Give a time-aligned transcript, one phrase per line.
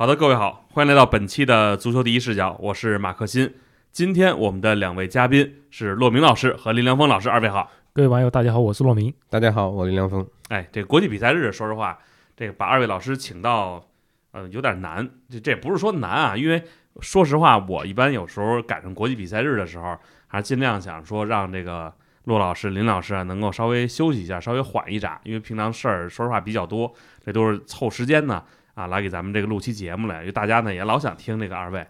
[0.00, 3.52] 好的，各位好，欢迎来到本期的足球第一视角，我是马克新。
[3.92, 7.70] 今天我们的两位嘉宾是骆明老师和林良锋老师，二位好。
[7.92, 9.12] 各位网友，大家好，我是骆明。
[9.28, 10.26] 大家好，我林良锋。
[10.48, 11.98] 哎，这国际比赛日，说实话，
[12.34, 13.86] 这个把二位老师请到，
[14.32, 15.06] 呃，有点难。
[15.28, 16.64] 这这不是说难啊，因为
[17.02, 19.98] 说实话，我一般有时候赶上国际比赛日的时候，
[20.28, 21.92] 还是尽量想说让这个
[22.24, 26.90] 骆老师、林老师啊，能够稍微休息一下，稍微缓一闸，因为平常事儿说实话比较多，
[27.22, 28.42] 这都是凑时间呢
[28.80, 31.86] 啊，来给咱们这个录期节目来，因为大家呢也老想听这个二位。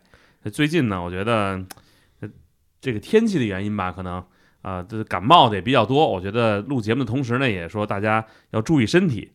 [0.51, 1.65] 最近呢，我觉得
[2.81, 4.25] 这个天气的原因吧，可能。
[4.63, 6.07] 啊，这感冒的也比较多。
[6.07, 9.33] 我觉得录节目的同时呢，也说大家要注意身体。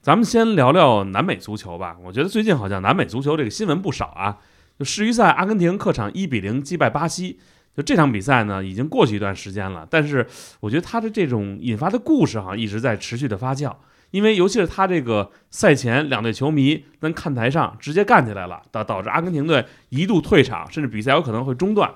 [0.00, 1.98] 咱们先聊聊南美足球吧。
[2.02, 4.38] 我觉得最近好像南美足球这个新闻不少啊。
[4.78, 7.38] 就世预赛，阿根廷客场一比零击败巴西。
[7.76, 10.26] 就这场比赛呢，已经过去一段时间了，但是
[10.60, 13.76] 我觉得他的这种引发的故事哈，一直在持续的发酵。
[14.12, 21.92] 因为尤其是他这个赛前两队球迷在看台上直接干起来了，导导致阿根廷队一度退场，甚至比赛有可能会中断。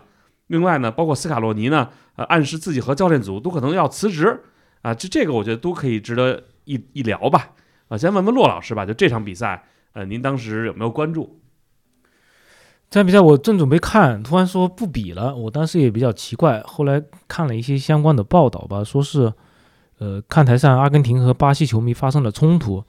[0.48, 4.42] 另外呢，包括斯卡洛尼呢，呃，暗示自己和教练组都可能要辞职，
[4.83, 7.50] 啊，这这个我觉得都可以值得一一聊吧，
[7.89, 11.41] 啊，先问问骆老师吧，就这场比赛，呃，您当时有没有关注？
[12.89, 19.33] 这场比赛我正准备看，突然说不比了，我当时也比较奇怪，后来看了一些相关的报道吧，说是，
[19.99, 22.83] 呃，看台上阿根廷和巴西球迷发生了冲突，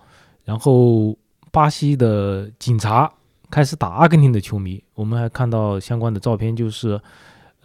[0.43, 1.17] 然后
[1.51, 3.11] 巴西的警察
[3.49, 6.99] 开始打阿根廷的球迷，我们还看到相关的照片，就是。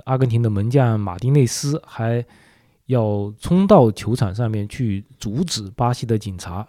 [0.04, 2.24] 阿根廷的门将马丁内斯还
[2.86, 6.66] 要冲到球场上面去阻止巴西的警察。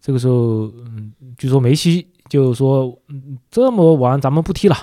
[0.00, 4.76] 这个时候，嗯，据说梅西就说：“嗯，这么晚咱们不踢了，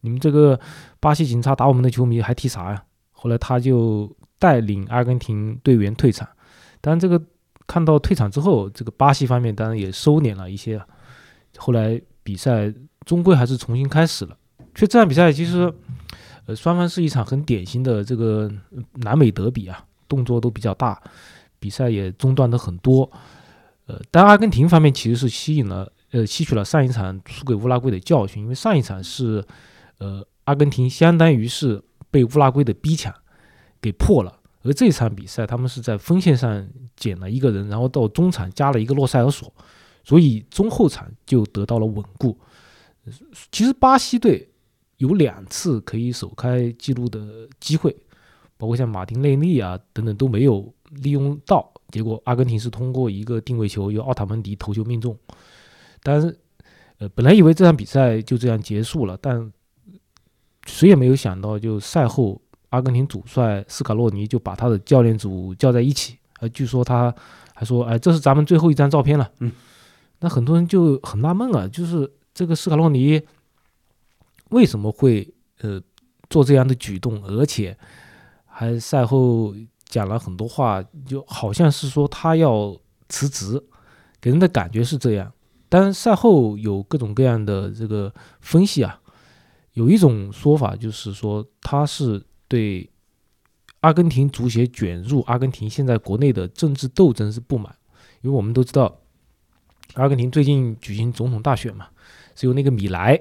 [0.00, 0.58] 你们这个
[1.00, 6.28] 巴西警察打我们的球迷还踢啥呀？”后来他就带领阿根廷队员退场。
[6.82, 7.18] 当然，这个
[7.66, 10.78] 看到退场之后，这个巴西方面当然也收敛了一些。
[11.56, 12.70] 后来比赛
[13.06, 14.36] 终归还是重新开始了。
[14.74, 15.72] 其实这场比赛其实。
[16.44, 18.50] 呃，双方是一场很典型的这个
[18.94, 21.00] 南美德比啊，动作都比较大，
[21.60, 23.08] 比赛也中断的很多。
[23.86, 29.40] 呃，但阿根廷方面其实是吸引了，呃，吸取了上一场输给乌拉圭的教训，因为上一场是，
[29.98, 33.14] 呃，阿根廷相当于是被乌拉圭的逼抢
[33.80, 39.52] 给破了，而这场比赛他们是在锋线上减了一个人，然后到中场加了一个洛塞尔索，
[40.04, 42.38] 所以中后场就得到了稳固。
[43.50, 44.48] 其实巴西队。
[44.98, 47.92] 有两次可以首开纪录的机会，
[48.56, 55.18] 包括像马丁内利啊等等都没有利用到，结果阿根廷是通过一个定位球由奥塔门迪头球命中。
[56.04, 56.38] 但是，
[56.98, 59.52] 呃，本来以为这场比赛就这样结束了，但
[60.66, 62.40] 谁也没有想到，就赛后
[62.72, 67.14] 阿根廷主帅斯卡洛尼就把他的教练组叫在一起，呃，据说他
[67.54, 69.30] 还说，哎，这是咱们最后一张照片了。
[69.40, 69.52] 嗯，
[70.20, 73.22] 那很多人就很纳闷啊，就是这个斯卡洛尼。
[74.48, 75.32] 为什么会
[75.62, 75.80] 呃
[76.28, 77.74] 做这样的举动，而且
[78.44, 79.54] 还赛后
[79.86, 82.76] 讲了很多话，就好像是说他要
[83.08, 83.62] 辞职，
[84.20, 85.32] 给人的感觉是这样。
[85.70, 89.00] 但赛后有各种各样的这个分析啊，
[89.72, 92.86] 有一种说法就是说他是对
[93.80, 97.74] 阿根廷足协卷入阿根廷现在国内的政治斗争是不满，
[98.20, 99.00] 因为我们都知道
[99.94, 101.88] 阿根廷最近举行总统大选嘛，
[102.36, 103.18] 是由那个米莱。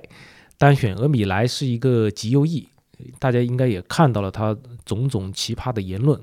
[0.58, 2.68] 单选，而米莱是一个极右翼，
[3.20, 4.54] 大家应该也看到了他
[4.84, 6.22] 种种奇葩的言论，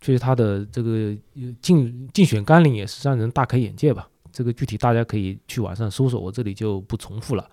[0.00, 1.12] 确实他的这个
[1.60, 4.08] 竞竞选纲领也是让人大开眼界吧。
[4.30, 7.50] 这个具体大家可以去网上搜索，我这里就不重复了。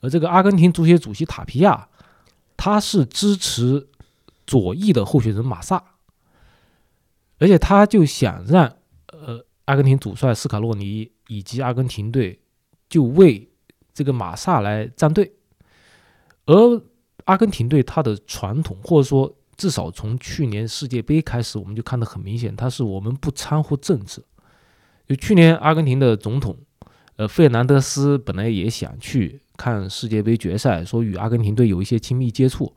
[0.00, 1.86] 而这个阿根廷足协主席塔皮亚，
[2.56, 3.86] 他是支持
[4.46, 5.82] 左翼的候选人马萨，
[7.38, 8.76] 而且他就想让
[9.08, 12.40] 呃阿根廷主帅斯卡洛尼以及阿根廷队
[12.88, 13.48] 就为
[13.92, 15.32] 这个马萨来站队。
[16.46, 16.82] 而
[17.24, 24.22] 阿根廷队他的传统，或者说至少从去年世界杯开始，我们就看得很明显，他是我们不掺和政治。
[25.06, 26.56] 就去年阿根廷的总统，
[27.16, 32.74] 呃，费尔南德斯本来也想去看世界杯决赛，说与阿根廷队有一些亲密接触，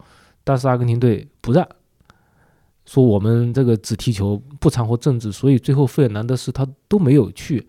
[0.48, 1.68] 但是阿根廷队不让，
[2.86, 7.68] 说我们这个只踢球不掺和政治，所以最后费尔南德斯他都没有去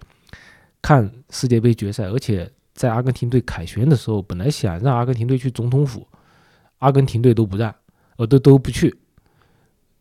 [0.81, 2.51] 看世界杯决赛，而且。
[2.79, 6.07] 在阿根廷队凯旋的时候，本来想让阿根廷队去总统府，
[6.79, 7.75] 阿根廷队都不让，
[8.19, 8.97] 呃，都都不去，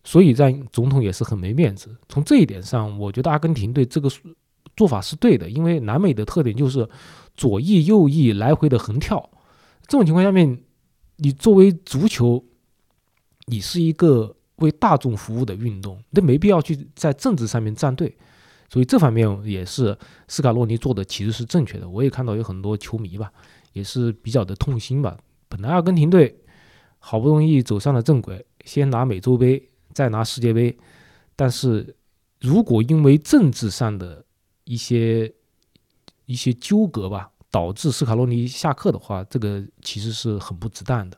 [0.04, 1.90] 所以让总统也是很没面子。
[2.08, 4.08] 从这一点上，我觉得阿根廷队这个
[4.76, 6.88] 做法是对的，因为南美的特点就是
[7.34, 9.28] 左翼右翼来回的横跳，
[9.88, 10.62] 这种情况下面，
[11.16, 12.46] 你作为足球，
[13.48, 18.16] 你是一个为大众服务的运动，那没必要去在政治上面站队。
[18.70, 19.98] 所以这方面也是
[20.28, 21.88] 斯卡洛尼做的其实是正确的。
[21.88, 23.32] 我也看到有很多球迷吧，
[23.72, 25.18] 也是比较的痛心吧。
[25.48, 26.38] 本来阿根廷队
[27.00, 30.78] 好不容易走上了正轨，先拿美洲杯，再拿世界杯，
[31.38, 31.96] 但是
[32.42, 34.26] 如果因为政治上的
[34.66, 35.34] 一些
[36.26, 41.18] 一些纠葛吧，导致斯卡洛尼下课的话，这个其实是很不值当的。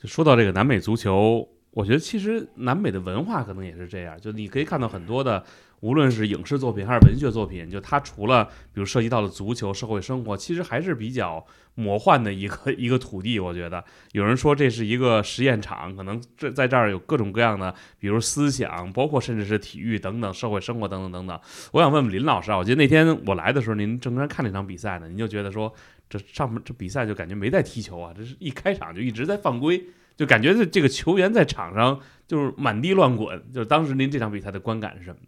[0.00, 5.44] 就说到这个南美足球，我觉得其实南美的文化可能也是这样，就你可以看到很多的。
[5.80, 11.46] 无论是影视作品还是文学作品，就它除了比如涉及到了足球、社会生活，其实还是比较
[11.76, 13.38] 魔幻的一个 一个土地。
[13.38, 21.40] 我觉得有人说这是一个实验场，可能这在这儿有各种各样的，比如思想，包括甚至是体育等等、社会生活等等等等。
[21.70, 25.72] 我想问问林老师啊，我记得那天我来的时候，您正在看那场比赛呢，您就觉得说
[26.08, 29.84] 这上面这比赛就感觉没在踢球啊，这是一开场就一直在犯规，
[30.16, 33.52] 就感觉这这个球员在场上就是满地乱滚。
[33.52, 35.20] 就是当时您这场比赛的观感是什么？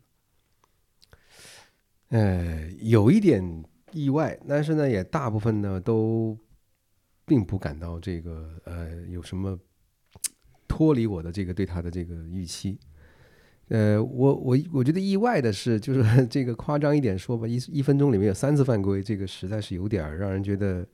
[2.09, 6.37] 呃，有一点意外，但是呢，也大部分呢都
[7.25, 9.59] 并不感到这个呃有什么
[10.67, 12.79] 脱离我的这个对他的这个预期。
[13.71, 20.87] 呃，我我我觉得意外的是，就是 这个夸张一点说吧，一一分钟里面有三次犯规，这个实在是有点让人觉得，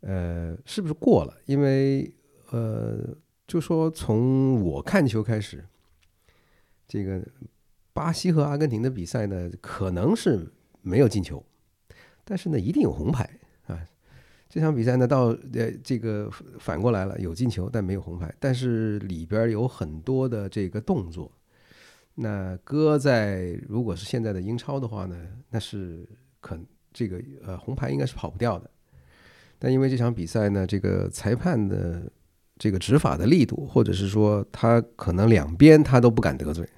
[0.00, 1.34] 呃，是不是过了？
[1.46, 2.12] 因为
[2.50, 3.16] 呃，
[3.46, 5.64] 就说从我看球开始，
[6.86, 7.26] 这个。
[7.92, 10.48] 巴西和阿根廷的比赛呢，可能是
[10.80, 11.44] 没有进球，
[12.24, 13.28] 但是呢，一定有红牌
[13.66, 13.84] 啊。
[14.48, 16.30] 这场比赛呢，到呃这个
[16.60, 21.30] 反过来了，有进球但没有红牌，但是里边有很多的这个动作。
[22.14, 25.16] 那搁在如果是现在的英超的话呢，
[25.50, 26.06] 那是
[26.40, 26.58] 可
[26.92, 28.70] 这个呃红牌应该是跑不掉的。
[29.58, 32.10] 但因为这场比赛呢，这个裁判的
[32.58, 36.68] 这个执法的力度，或者是说他可能两边他都不敢得罪。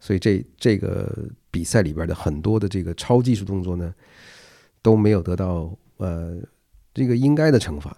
[0.00, 3.94] 所以这这个比赛里边的很多的这个超技术动作呢，
[4.82, 6.36] 都没有得到呃
[6.92, 7.96] 这个应该的惩罚，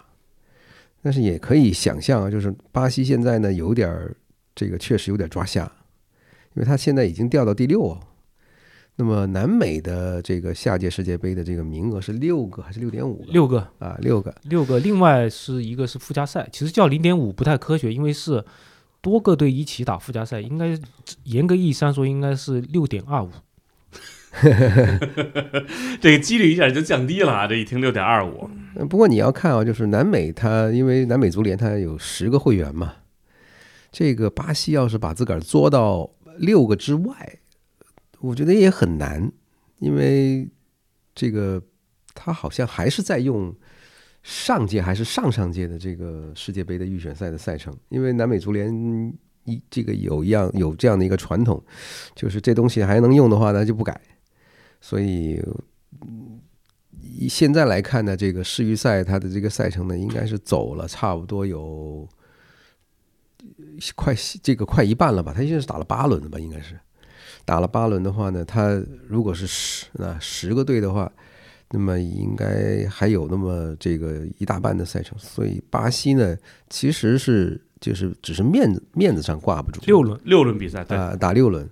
[1.01, 4.15] 但是也可以想象啊，就是巴西现在呢有点儿
[4.55, 5.71] 这个确实有点抓瞎，
[6.55, 8.01] 因为他现在已经掉到第六哦。
[8.97, 13.25] 那么南美的这个下届世界杯的这个名额是六个还是六点五？
[13.29, 14.79] 六个啊，六个，六个。
[14.81, 18.45] 另外是一个是附加赛，其实叫零点五不太科学，因为是。
[19.01, 20.79] 多个队一起打附加赛，应该
[21.25, 23.29] 严格意义上说应该是六点二五，
[26.01, 27.47] 这个几率一下就降低了啊！
[27.47, 28.49] 这一听六点二五，
[28.89, 32.95] 不过你要看啊，就是南美它因为南美足联它有十个会员嘛，
[33.93, 36.09] 这个巴西要是把自个儿作到
[36.39, 37.39] 六个之外，
[38.21, 39.33] 我觉得也很难，
[39.79, 40.49] 因为
[41.15, 41.63] 这个
[42.15, 43.55] 他好像还是在用。
[44.27, 48.73] 上届还是上上届的这个世界杯的预选赛的赛程，因为南美足联
[49.45, 51.63] 一这个有一样有这样的一个传统，
[52.15, 54.01] 就是这东西还能用的话，那就不改。
[54.81, 55.39] 所以
[57.29, 62.09] 现在来看呢，这个世预赛它的这个赛程呢，应该是走了差不多有
[63.95, 65.33] 快这个快一半了吧？
[65.35, 66.39] 他现在是打了八轮了吧？
[66.39, 66.79] 应该是
[67.45, 71.11] 打了八轮的话呢，他如果是十那十个队的话。
[71.71, 76.37] 那么应该还有那么这个一大半的赛程，所以巴西呢，
[76.69, 79.81] 其实是就是只是面子面子上挂不住。
[79.87, 81.69] 六轮六轮比赛啊，打六轮，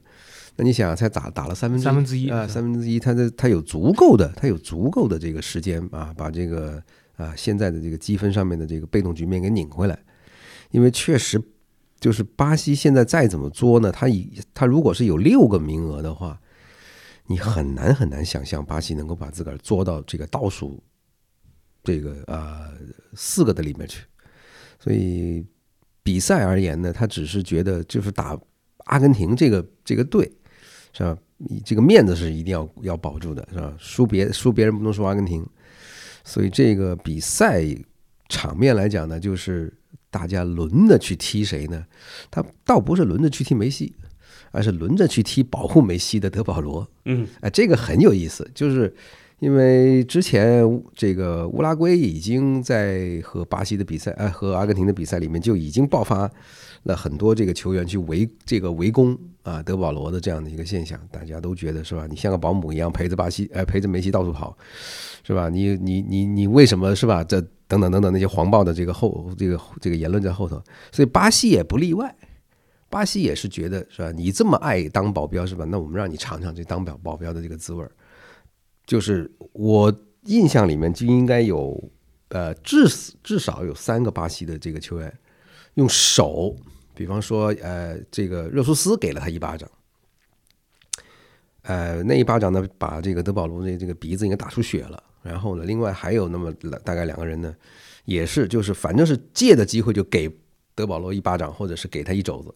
[0.57, 6.83] 那你想才打打了三分三分之一啊，三分之一，他的他有足够的他有足够的这个时间啊，把这个
[7.17, 9.97] 啊现在的这个积分上面的这个被动局面给拧回来，
[10.73, 11.41] 因为确实
[12.03, 16.39] 就是巴西现在再怎么作呢，他以他如果是有六个名额的话。
[17.29, 20.83] 你很难很难想象巴西能够把自个儿做到这个倒数，
[21.85, 22.73] 这个呃
[23.15, 24.05] 四个的里面去。
[24.81, 25.47] 所以
[26.03, 28.39] 比赛而言呢，他只是觉得就是打
[28.87, 30.31] 阿根廷这个这个队
[30.93, 31.17] 是吧？
[31.39, 33.73] 你这个面子是一定要要保住的，是吧？
[33.79, 35.47] 输别输别人不能输阿根廷。
[36.25, 37.65] 所以这个比赛
[38.29, 39.73] 场面来讲呢，就是
[40.13, 41.85] 大家轮着去踢谁呢？
[42.31, 43.93] 他倒不是轮着去踢梅西。
[44.55, 48.95] 而是轮着去踢保护梅西的德保罗，嗯，哎，这个很有意思，就是
[49.39, 50.63] 因为之前
[50.95, 56.31] 这个乌拉圭已经在和巴西的比赛，哎，和阿根廷的比赛里面就已经爆发
[56.83, 62.07] 了很多这个球员去围这个围攻啊德保罗的这样的一个现象，大家都觉得是吧？
[62.07, 64.55] 你像个保姆一样陪着巴西，哎，陪着梅西到处跑，
[65.25, 65.49] 是吧？
[65.49, 67.25] 你你你你为什么是吧？
[67.25, 67.43] 这
[67.73, 70.63] 等等等等那些黄暴的这个后这个这个言论在后头，
[70.93, 72.15] 所以巴西也不例外。
[72.91, 74.13] 巴西也是觉得是吧？
[74.13, 75.65] 你这么爱当保镖是吧？
[75.65, 77.91] 那我们让你尝尝这当保保镖的这个滋味儿。
[78.85, 79.91] 就是我
[80.25, 81.83] 印象里面就应该有
[82.29, 82.87] 呃，至
[83.23, 85.11] 至少有三个巴西的这个球员
[85.75, 86.55] 用手，
[86.95, 89.71] 比方说呃，这个热苏斯给了他一巴掌，
[91.63, 96.53] 呃，那一巴掌呢，把这个德保罗的这个鼻子应该打出血了然后呢，另外还有那么
[96.85, 97.55] 大概两个人呢，
[98.05, 100.31] 也是就是反正是借的机会就给
[100.75, 102.55] 德保罗一巴掌，或者是给他一肘子，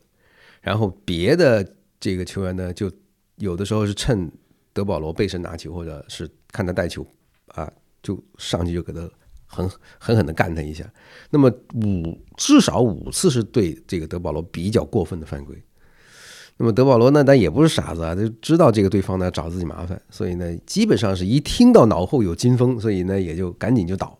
[0.61, 1.67] 然后别的
[2.01, 2.91] 这个球员呢，就
[3.37, 4.31] 有的时候是趁
[4.73, 7.07] 德保罗背身拿球，或者是看他带球
[7.49, 9.01] 啊，就上去就给他
[9.47, 10.91] 狠狠狠的干他一下。
[11.31, 15.63] 那么五至少五次是对这个德保罗比较过分的犯规。
[16.59, 24.19] 那么德保罗呢，但也不是傻子啊，就知道这个对方呢找自己麻烦，所以呢，基本上是一听到脑后有金风，所以呢也就赶紧就倒。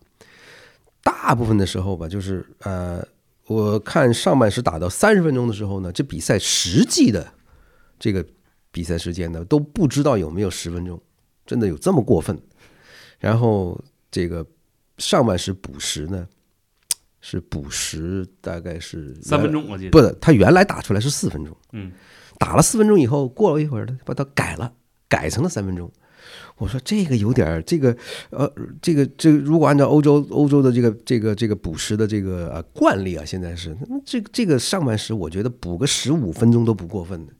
[1.01, 3.03] 大部分的时候吧，就是呃，
[3.47, 7.25] 我看上半时打到三十分钟的时候呢，这比赛实际的
[7.97, 8.23] 这个
[8.71, 11.01] 比赛时间呢都不知道有没有十分钟，
[11.43, 12.39] 真的有这么过分。
[13.19, 14.45] 然后这个
[14.99, 16.27] 上半时补时呢
[17.19, 21.91] 是补时，大概是三分钟，我记得不是，他原来打出来是四分钟，嗯。
[22.37, 24.73] 打了四分钟以后，过了一会儿呢，把它改了，
[25.07, 25.91] 改成了三分钟。
[26.57, 27.95] 我说这个有点儿，这个
[28.31, 28.51] 呃，
[28.81, 37.33] 这个这个，如果按照欧洲欧洲的这个这个这个补时的这个呃惯例啊，现在是那这个这个上半时，我觉得补个十五分钟都不过分的，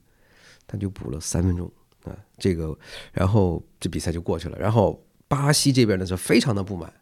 [0.66, 1.70] 他就补了三分钟
[2.04, 2.76] 啊，这个
[3.12, 4.56] 然后这比赛就过去了。
[4.58, 6.92] 然后巴西这边呢是非常的不满，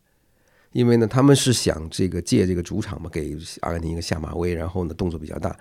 [0.72, 5.56] 因为呢他们是想这个借这个主场嘛，给阿根廷一个下马威，然后呢动作比较大，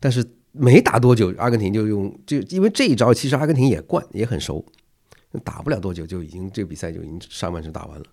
[0.00, 0.24] 但是。
[0.52, 4.64] 没打多久，阿根廷就用就因为这一招，其实阿根廷也惯也很熟，
[5.44, 8.04] 打不了多久就已经这个比赛就已经上半时打完了。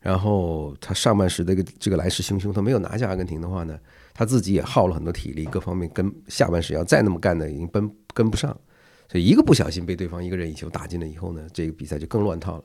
[0.00, 3.78] 然后他上半时这个这个来势汹汹，他没有拿下阿根廷的话呢，
[4.14, 8.58] 他自己也耗了很多体力，各方面跟下半时要再那么干的已经跟跟不上，
[9.12, 12.64] 所以一个不小心被对方一个任意球打进了以后呢，这个比赛就更乱套了。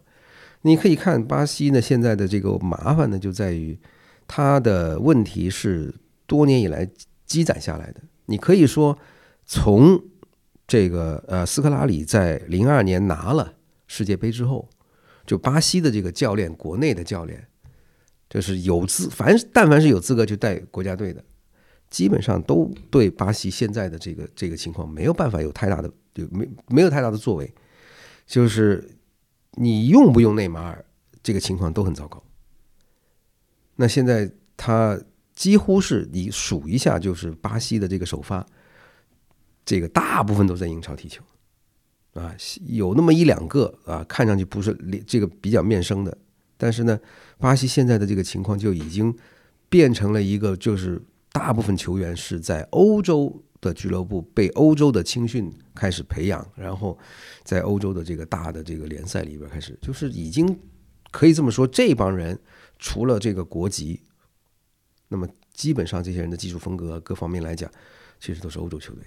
[0.62, 3.78] 你可以看巴西呢现在的这个麻烦呢就在于
[4.26, 5.94] 他的问题是
[6.26, 6.90] 多年以来
[7.26, 8.02] 积攒下来的。
[8.28, 8.98] 你可以说，
[9.46, 10.04] 从
[10.68, 13.54] 这个呃斯科拉里在零二年拿了
[13.86, 14.68] 世界杯之后，
[15.26, 17.48] 就巴西的这个教练，国内的教练，
[18.28, 21.24] 就是有资凡但凡是有资格去带国家队的，
[21.90, 27.54] 基本上都对巴西现在的这个这个情况没有办法有太大的就没没有太大的作为，
[28.26, 28.98] 就是
[29.52, 30.84] 你用不用内马尔，
[31.22, 32.24] 这个情况都很糟糕。
[33.76, 35.00] 那现在他。
[35.36, 38.46] 几乎是你数一下，就是巴西的这个首发，
[39.66, 41.22] 这个大部分都在英超踢球，
[42.14, 42.34] 啊，
[42.68, 44.74] 有那么一两个啊，看上去不是
[45.06, 46.18] 这个比较面生的，
[46.56, 46.98] 但是呢，
[47.38, 49.14] 巴西现在的这个情况就已经
[49.68, 51.02] 变成了一个，就是
[51.34, 56.98] 大部分球员是在欧洲的俱乐部被欧洲的青训开始培养，然后
[57.44, 60.58] 在欧洲的这个大的这个联赛里边开始，就是已经
[61.12, 62.40] 可以这么说，这帮人
[62.80, 64.00] 除了这个国籍。
[65.08, 67.70] 那么基本上这些人的技术风格各方面来讲，
[68.20, 69.04] 其实都是欧洲球队。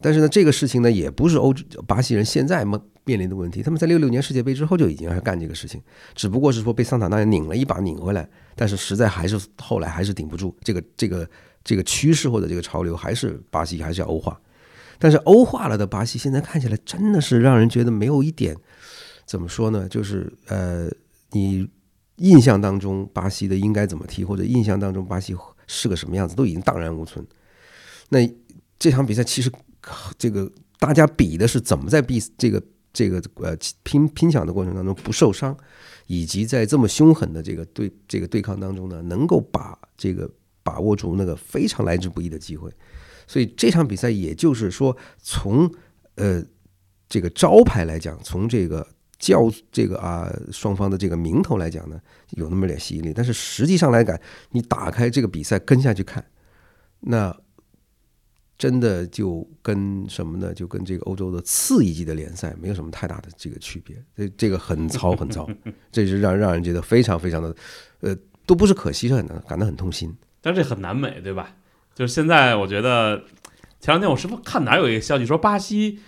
[0.00, 3.62] 但是呢，这个事情呢，也不是欧洲巴西人现在面面临的问题。
[3.62, 5.82] 他们在六六年世界杯之后就已经要干这个事情，
[6.14, 11.28] 只不过是说被桑塔纳拧了一把拧回来，但是实在还是后来还是顶不住这个这个
[11.64, 14.40] 这个趋势或者这个潮流，还是巴西还是要欧化。
[14.98, 18.56] 但是欧化了的巴西现在看起来真的是让人觉得没有一点
[19.26, 19.88] 怎么说呢？
[19.88, 20.88] 就是呃，
[21.30, 21.68] 你。
[22.18, 25.34] 印象当中巴西的应该怎么踢，或者印象当中巴西
[25.66, 27.24] 是个什么样子，都已经荡然无存。
[28.08, 28.18] 那
[28.78, 29.50] 这场比赛其实
[30.16, 35.56] 这个大家比的是怎么在比这个这个呃拼拼抢的过程当中不受伤，
[36.06, 40.30] 以及在这么凶狠的这个对这个对抗当中呢，能够把这个
[40.62, 42.70] 把握住那个非常来之不易的机会。
[43.26, 45.70] 所以这场比赛也就是说，从
[46.16, 46.42] 呃
[47.08, 48.86] 这个招牌来讲，从这个。
[49.18, 53.12] 叫这个啊，双方的这个名头来讲呢，有那么点吸引力。
[53.12, 54.18] 但是实际上来讲，
[54.50, 56.24] 你打开这个比赛跟下去看，
[57.00, 57.36] 那
[58.56, 60.52] 真的就跟什么呢？
[60.54, 63.96] 就跟这个欧洲的次一级的联赛没有什么太大的这个区别。
[64.16, 65.48] 这这个很糙很糙，
[65.92, 67.54] 这是让让人觉得非常非常的，
[68.00, 70.12] 呃，都不是可惜，是很感到很痛心。
[70.40, 71.54] 但是这很难美，对吧？
[71.94, 73.24] 就是现在，我觉得
[73.80, 75.98] 前两天我是不是看哪有一个消息说巴西？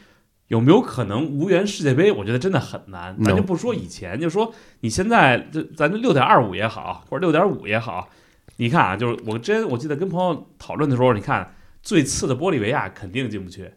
[0.50, 2.10] 有没有可能无缘世界杯？
[2.10, 3.16] 我觉得真的很难。
[3.22, 8.08] 咱就不说以前，就说你现在这咱这六点二五也好，或者六点五也好，
[8.56, 11.54] 你看啊，就是我之前我记得跟朋友讨论的时候，你看
[11.84, 13.70] 最次的玻利维亚肯定进不去，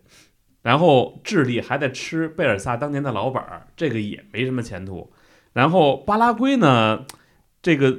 [0.64, 5.14] 然后智利还在吃贝尔萨当年的老本儿，这个也没什么前途。
[5.54, 7.06] 然后巴拉圭呢，
[7.62, 7.96] 这个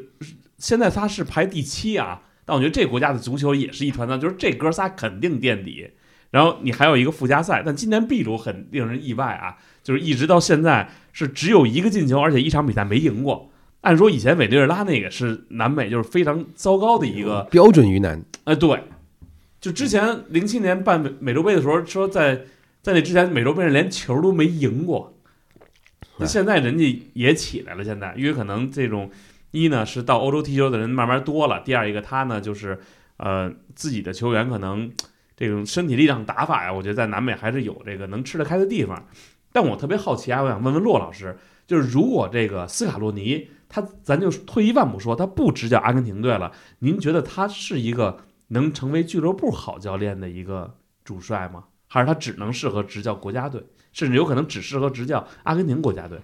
[0.58, 5.92] 现在他是排第七啊，但我觉得这国家的足球也是一团糟，就是这哥仨肯定垫底。
[6.34, 13.52] 然后你还有一个附加赛，但今年秘鲁很令人意外啊，就是一直到现在是只有一个进球，而且一场比赛没赢过。
[13.82, 18.82] 按说以前委内瑞拉那个是南美就是非常糟糕的一个标准鱼腩，哎，对，
[19.60, 22.40] 就之前零七年办美美洲杯的时候，说在
[22.82, 25.16] 在那之前美洲杯上连球都没赢过，
[26.18, 29.08] 那现在人家也起来了，现在因为可能这种
[29.52, 32.80] 一呢是到欧洲踢球的人慢慢多了，第二一个他呢就是
[33.18, 34.90] 呃自己的球员可能
[35.36, 39.06] 这种身体力量打法呀，我觉得在南美还是有这个能吃得开的地方。
[39.52, 41.36] 但我特别好奇啊，我想问问骆老师，
[41.66, 51.64] 就是如果这个斯卡洛尼他，咱就退一万步说，他不执教阿根廷队了，您觉得他是一个能成为俱乐部好教练的一个主帅吗？
[51.86, 56.18] 还是他只能适合执教国家队，甚至有可能只适合执教阿根廷国家队？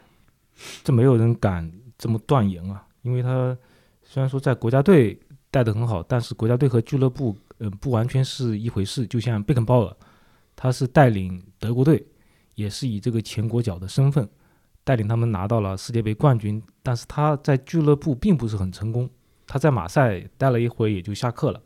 [0.82, 3.56] 这没有人敢这么断言啊，因为他
[4.02, 5.16] 虽然说在国家队
[5.52, 9.06] 带得很好，但是国家队和俱乐部呃不完全是一回事。
[9.06, 9.96] 就像贝肯鲍尔，
[10.56, 12.04] 他是带领德国队，
[12.56, 14.28] 也是以这个前国脚的身份
[14.82, 19.08] 带领他们拿到了世界杯冠军，但是他在俱乐部并不是很成功。
[19.46, 21.62] 他在马赛待了一会也就下课了。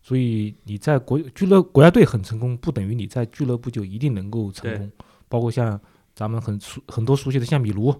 [0.00, 4.90] 所以你在国俱乐国家队很成功，不等于你在俱乐部就一定能够成功。
[5.28, 5.78] 包括像
[6.14, 7.94] 咱们很熟很多熟悉的像米卢，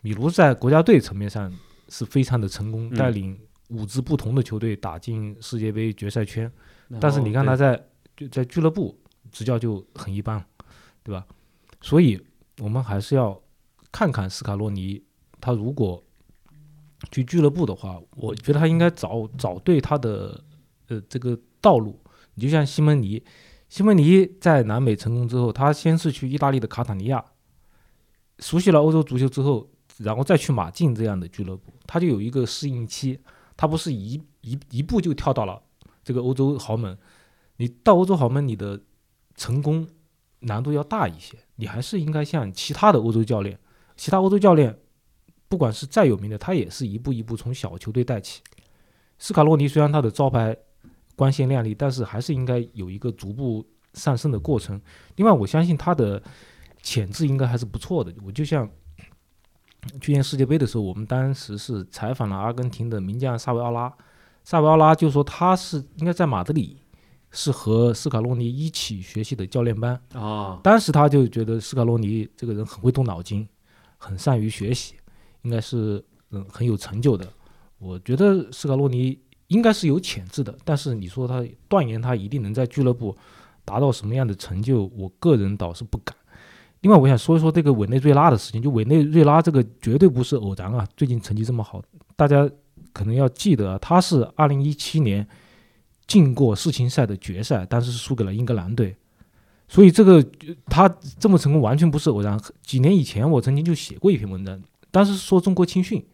[0.00, 1.52] 米卢在国家队层面上
[1.88, 6.50] 是非常的成功，嗯带领五支不同的球队打进世界杯决赛圈。
[7.00, 7.82] 但是你看他在
[8.16, 8.98] 就在俱乐部
[9.32, 10.44] 执教就很一般，
[11.02, 11.26] 对吧？
[11.80, 12.20] 所以
[12.58, 13.40] 我们还是要
[13.90, 15.02] 看看斯卡洛尼，
[15.40, 16.02] 他如果
[17.10, 20.42] 去俱乐部的话，我觉得他应该找找对他的
[20.88, 22.00] 呃这个道路。
[22.34, 23.22] 你就像西蒙尼，
[23.68, 27.24] 西蒙尼在南美成功之后，他先是去意大利的卡塔尼亚，
[28.38, 29.68] 熟悉了欧洲足球之后，
[29.98, 33.18] 然后再去马竞这样的俱乐部，他就有一个适应期，
[33.56, 35.62] 他不是一一一步就跳到了
[36.02, 36.96] 这个欧洲豪门。
[37.56, 38.80] 你到欧洲豪门，你的
[39.36, 39.86] 成功
[40.40, 43.58] 难度要大一些，你还是应该像其他的欧洲教练，
[43.96, 44.76] 其他欧洲教练，
[45.48, 48.42] 不管是再有名的，他也是一步一步从小球队带起。
[49.18, 50.56] 斯卡洛尼虽然他的招牌
[51.14, 54.80] 光鲜亮丽，但是还是应该有一个逐步上升的过程。
[55.14, 56.20] 另外，我相信他的
[56.82, 58.12] 潜质应该还是不错的。
[58.24, 58.68] 我就像
[60.00, 63.92] 去年世界杯的时候，我们当时是采访了阿根廷的名将萨维奥拉，
[64.42, 66.78] 萨维奥拉就说他是应该在马德里
[67.30, 70.00] 是和斯卡洛尼一起学习的教练班。
[70.12, 73.48] 啊，当时他就觉得斯卡洛尼这个人很会动脑筋，
[73.96, 74.94] 很善于学习，
[75.42, 77.26] 应该是嗯很有成就的。
[77.78, 79.18] 我觉得斯卡洛尼
[79.48, 83.16] 应该是有潜质的，但是你说他断言他一定能在俱乐部
[83.64, 86.16] 达到什么样的成就，我个人倒是不敢。
[86.84, 91.82] 另外，我想说一说这个委内瑞拉的事情，就委内瑞拉这个绝对不是偶然啊，最近成绩这么好，
[92.14, 92.46] 大家
[92.92, 95.26] 可能要记得，他是二零一七年
[96.06, 98.94] 进过世青赛的决赛，但是输给了英格兰队。
[99.66, 100.22] 所以这个
[100.66, 100.86] 他
[101.18, 102.38] 这么成功完全不是偶然。
[102.62, 106.04] 几年以前我曾经就写过一篇文章，当时说中国青训，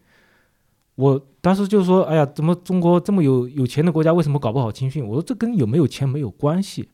[0.94, 5.04] 我当时就说，哎呀，怎么中国这么有有钱的国家，为什么搞不好青训？
[5.04, 6.88] 我说这跟有没有钱没有关系。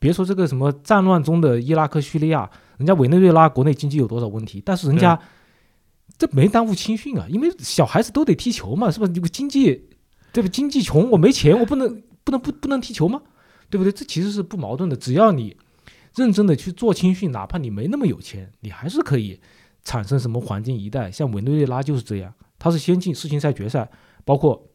[0.00, 5.18] 别说这个什么战乱中的伊拉克、叙利亚，人家委内瑞拉国内经济有多少问题，但是人家
[6.18, 9.06] 这没耽误青训啊，因为小孩子都得踢球嘛，是吧？
[9.06, 9.88] 这个经济，
[10.32, 10.48] 对吧？
[10.52, 13.22] 经济穷，我没钱，我不能不能不不能踢球吗？
[13.70, 13.90] 对不对？
[13.90, 15.56] 这其实是不矛盾的，只要你
[16.14, 19.40] 认真的去做青训，哪怕你没那么有钱，你还是可以
[19.82, 21.10] 产生什么黄金一代。
[21.10, 23.90] 像委内瑞拉就是这样，他是先进世青赛决赛，
[24.24, 24.68] 包括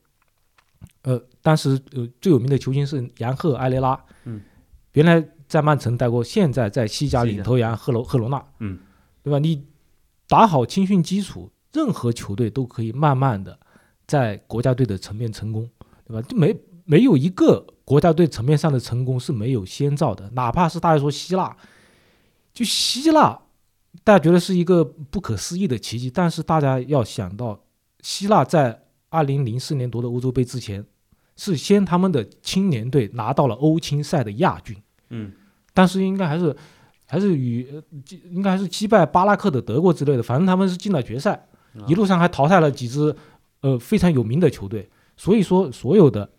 [1.03, 4.41] 呃当时呃最有名的球星是杨赫埃雷拉，嗯，
[4.93, 8.77] 原来在曼城待过，现在在西甲领头羊赫罗赫罗纳，嗯，
[9.23, 9.39] 对吧？
[9.39, 9.65] 你
[10.27, 13.59] 打好青训基础，任何球队都可以慢慢的
[14.05, 15.67] 在国家队的层面成功，
[16.05, 16.21] 对吧？
[16.21, 21.57] 就没没有一个国家队层面上的成功是没有先兆的，哪怕是大家说希腊，
[22.53, 23.41] 就希腊，
[24.03, 27.59] 大家觉得是一个不可思议的奇迹，但是大家要想到，
[28.01, 30.85] 希腊在二零零四年夺得欧洲杯之前，
[31.35, 34.77] 是先他们的青年队拿到了欧青赛的亚军，
[35.09, 35.31] 嗯，
[35.79, 36.53] 但是应该还是
[37.05, 37.65] 还是与
[38.29, 41.31] 应该还是击败巴拉克的德国之类的，反正他们是进了决赛，
[41.73, 43.15] 啊一路上还淘汰了几支
[43.61, 44.89] 呃非常有名的球队。
[45.15, 46.29] 所以说，所有的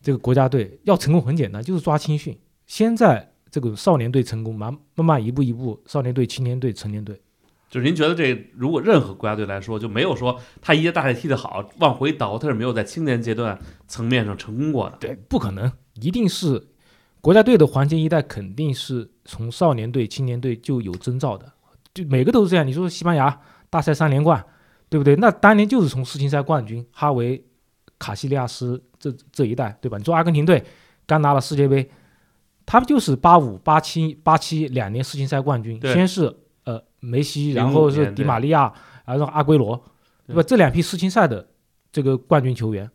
[0.00, 2.34] 这个国家队要成功很简单，就是抓青训，
[2.66, 7.20] 先在这个少年队成功，慢慢慢一步一步，少年队、青年队、成年队。
[7.68, 14.96] 就是您觉得这如果任何国家队来说，就没有说他一届大赛踢得好，往回倒，他是没有在青年阶段层面上成功过的。
[14.98, 16.68] 对，不可能，一定是
[17.24, 21.50] 国家队的黄金一代，肯定是从少年队、青年队就有征兆的，
[21.94, 22.66] 就每个都是这样。
[22.66, 24.44] 你说西班牙大赛三连冠，
[24.90, 25.16] 对不对？
[25.16, 27.42] 那当年就是从世青赛冠军哈维、
[27.98, 29.96] 卡西利亚斯这这一代，对吧？
[29.96, 30.62] 你说阿根廷队
[31.06, 31.90] 刚拿了世界杯，
[32.66, 36.30] 他们就是八五、八七、八七两年世青赛冠军，先是
[36.64, 38.70] 呃梅西，然后是迪玛利亚，
[39.06, 39.82] 然后阿圭罗，
[40.26, 40.42] 对吧？
[40.42, 41.48] 这两批世青赛的
[41.90, 42.90] 这个冠军球员，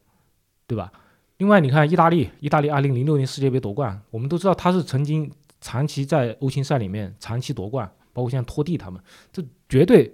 [0.67, 0.91] 对吧？
[1.39, 10.13] 另外，你看意大利，意大利二零零六年世界杯夺冠，我们都知道他是曾经长期在欧青赛里面长期夺冠，包括像托蒂他们，这绝对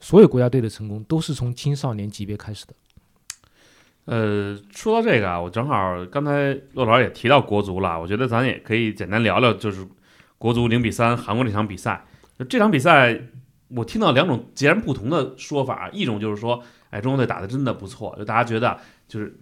[0.00, 2.74] 所有国家队的成功都是从青少年级别开始的。
[4.06, 9.86] 呃，说到这个啊，我正好刚才骆老师也提到国足了，我觉得咱也可以简单聊聊，就是
[10.36, 12.04] 国足零比三韩国这场比赛。
[12.48, 13.20] 这场比赛，
[13.68, 19.38] 我听到两种截然不同的说法，一种就是说，哎，中国队打的真的不错，就大家觉得就是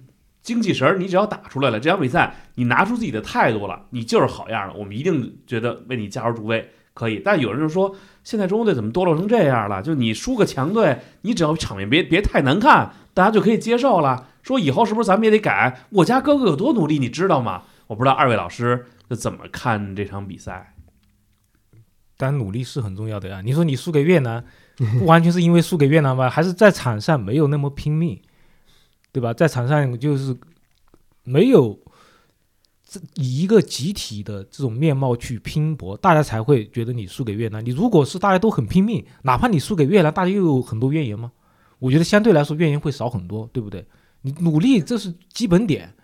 [0.49, 7.21] 精气神儿，你只要打出来了，这场比赛你拿出自己的态度了，你就是好样的，我们一定觉得为你加油助威，可以。
[7.23, 9.83] 但有人就说，现在中国队怎么堕落成这样了？
[9.83, 14.29] 就你输个强队，你只要场面别别太难看，大家就可以接受了。
[14.43, 15.81] 说以后是不是咱们也得改？
[15.91, 17.65] 我家哥哥有多努力，你知道吗？
[17.89, 20.73] 我不知道二位老师是怎么看这场比赛。
[22.17, 23.43] 当然，努力是很重要的呀。
[23.45, 24.43] 你说你输给越南，
[24.99, 26.31] 不完全是因为输给越南吧？
[26.31, 28.19] 还是在场上没有那么拼命，
[29.13, 29.33] 对吧？
[29.33, 30.37] 在场上就是
[31.25, 31.79] 没有
[32.85, 37.65] 这以一个集体的这种面貌去拼搏，大家才会觉得你输给越南。
[37.65, 41.33] 你如果是大家都很拼命，哪怕你输给越南，大家又有很多怨言吗？
[41.79, 43.87] 我觉得相对来说怨言会少很多，对不对？
[44.23, 45.95] 你努力这是基本点，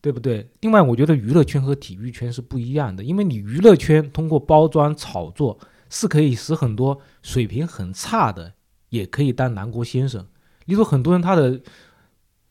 [0.00, 0.48] 对不对？
[0.60, 8.52] 另外，我觉得娱乐圈和体育圈是不一样的，因为你娱乐圈通过包装炒作是可以使很多水平很差的
[8.90, 10.24] 也可以当南国先生。
[10.66, 11.60] 例如，很多人他的，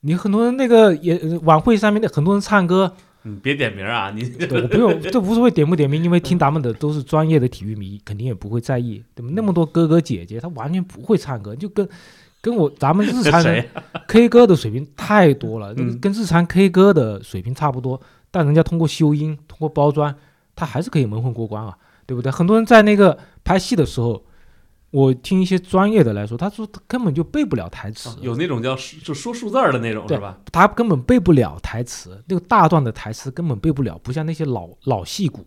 [0.01, 9.31] 你很多人那个也晚会上面的很多人唱歌，你别点名啊， 你对我不用，这无所谓点不点名，因为听咱们的都是专业的体育迷，肯定也不会在意，对吧？
[9.33, 11.87] 那么多哥哥姐姐，他完全不会唱歌，就跟。
[12.41, 13.65] 跟我咱们日常人
[14.07, 17.99] K 歌的水平太多了，嗯跟日常 K 歌的水平差不多，
[18.31, 20.15] 但人家通过修音、通过包装，
[20.55, 22.31] 他还是可以蒙混过关啊，对不对？
[22.31, 24.23] 很多人在那个拍戏的时候，
[24.91, 30.39] 我听一些专业的来说，他说他根本就背不了台词，有那种叫就说数字儿的那种对是吧？
[30.51, 35.45] 他根本背不了台词，那个大段的台词根本背不了，不像那些老老戏骨，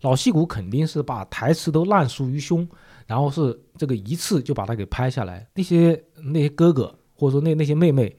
[0.00, 2.68] 老戏骨肯定是把台词都烂熟于胸，
[3.06, 5.46] 然后是这个一次就把它给拍下来。
[5.54, 8.16] 那些那些哥哥或者说那那些妹妹，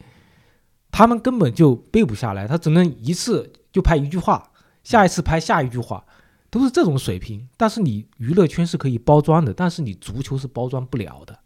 [0.89, 4.51] 他们根本就背不下来，他只能一次就拍一句话，
[4.83, 6.05] 下一次拍下一句话，
[6.51, 7.47] 都是这种水平。
[7.57, 11.39] 但是你娱乐圈是可以包装的，但是你足球是包装不了的，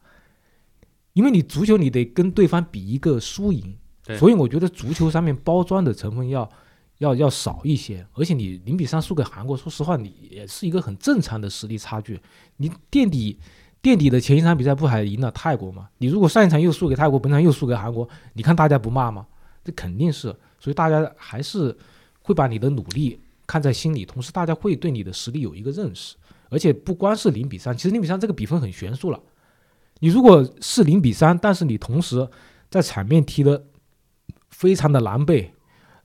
[1.14, 3.78] 因为你足球你得跟对方比一个输赢。
[4.20, 6.48] 所以我觉得足球上面包装的成分要
[7.00, 12.22] 要要少一些，而且你零比三输给韩国，说实话，你也是一个很正常的实力差距。
[12.58, 13.40] 你垫底
[13.82, 15.90] 垫底的前一场比赛不还赢了泰国吗？
[15.98, 19.26] 你如果上一场又输给泰国，本场又输给韩国，你看大家不骂吗？
[19.64, 20.28] 这肯定是，
[20.60, 21.76] 所以大家还是
[22.22, 26.16] 会把你的努力看在心里，同时大家会对你的实力有一个认识。
[26.50, 29.20] 而且不光是零比三，其实零比三这个比分很悬殊了。
[30.00, 32.26] 你如果是零比三，但是你同时
[32.70, 33.66] 在场面踢的
[34.50, 35.52] 非常的狼狈，对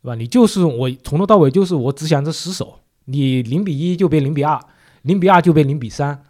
[0.03, 0.15] 吧？
[0.15, 4.59] 你就是我从头到尾就是我只想着死守，你零比一就变零比二，
[5.03, 6.25] 零比二就变零比三。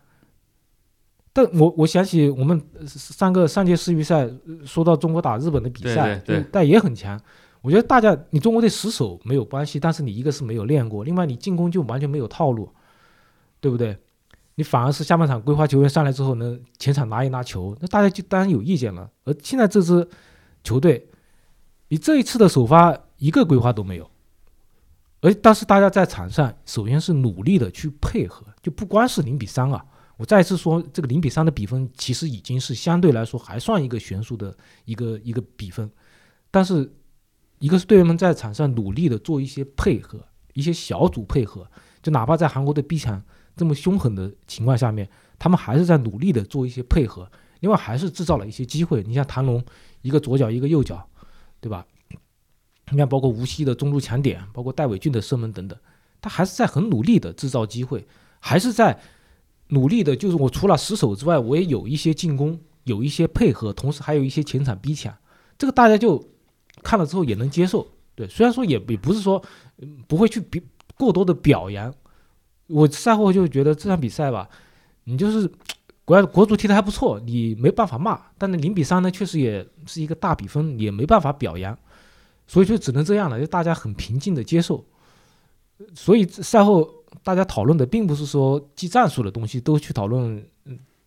[1.32, 7.18] 但我我想起我们呃上个上届世预赛呃说到中国打日本的比赛，对对对但也很强。
[7.62, 12.72] 我觉得大家你中国队死守没有关系，但是你一个是没有练过，另外你进攻就完全没有套路，
[13.60, 13.96] 对不对？
[14.56, 19.10] 你反而是下半场规划球员上来之后呢，前场拿一拿球，那大家就当然有意见了。
[19.24, 20.06] 而现在这支
[20.62, 21.06] 球队，
[21.88, 24.10] 你这一次的首发一个规划都没有，
[25.20, 29.84] 而但是大家在场上首先是努力的去配合，就不光是零比三啊。
[30.16, 35.90] 我再次说，这个零比三的比分其实已经是相对来说还算一个悬殊的一个一个比分，
[36.50, 36.92] 但是
[37.60, 40.18] 一个是队员们在场上努力的做一些配合，
[40.54, 41.66] 一些小组配合，
[42.02, 43.22] 就哪怕在韩国队逼抢
[43.56, 49.02] 这么凶狠的情况下面，他们还是在努力的做一些配合，另外还是制造了一些机会。
[49.04, 49.64] 你像谭龙
[50.02, 51.08] 一个左脚一个右脚，
[51.60, 51.86] 对吧？
[52.90, 55.78] 你看，包括无锡的中路抢点，包括戴伟俊的射门等等，
[56.20, 58.04] 他还是在很努力的制造机会，
[58.40, 58.98] 还是在
[59.68, 65.14] 努力的，就是我除了死守之外，我也有一些进攻，有一些配合，同时还有一些前场逼抢，
[65.56, 66.26] 这个大家就
[66.82, 67.86] 看了之后也能接受。
[68.14, 69.42] 对，虽然说也也不是说
[70.06, 70.62] 不会去比
[70.96, 71.92] 过多的表扬，
[72.66, 74.48] 我赛后就觉得这场比赛吧，
[75.04, 75.50] 你就是
[76.04, 81.78] 国国足踢得还不错，你没办法骂，但是零比三呢，确实也是一个大比分，也没办法表扬，
[82.46, 84.84] 所以就只能这样了，就大家很平静的接受。
[85.94, 86.86] 所以赛后
[87.22, 90.46] 大家讨论的并不是说技战术的东西，都去讨论，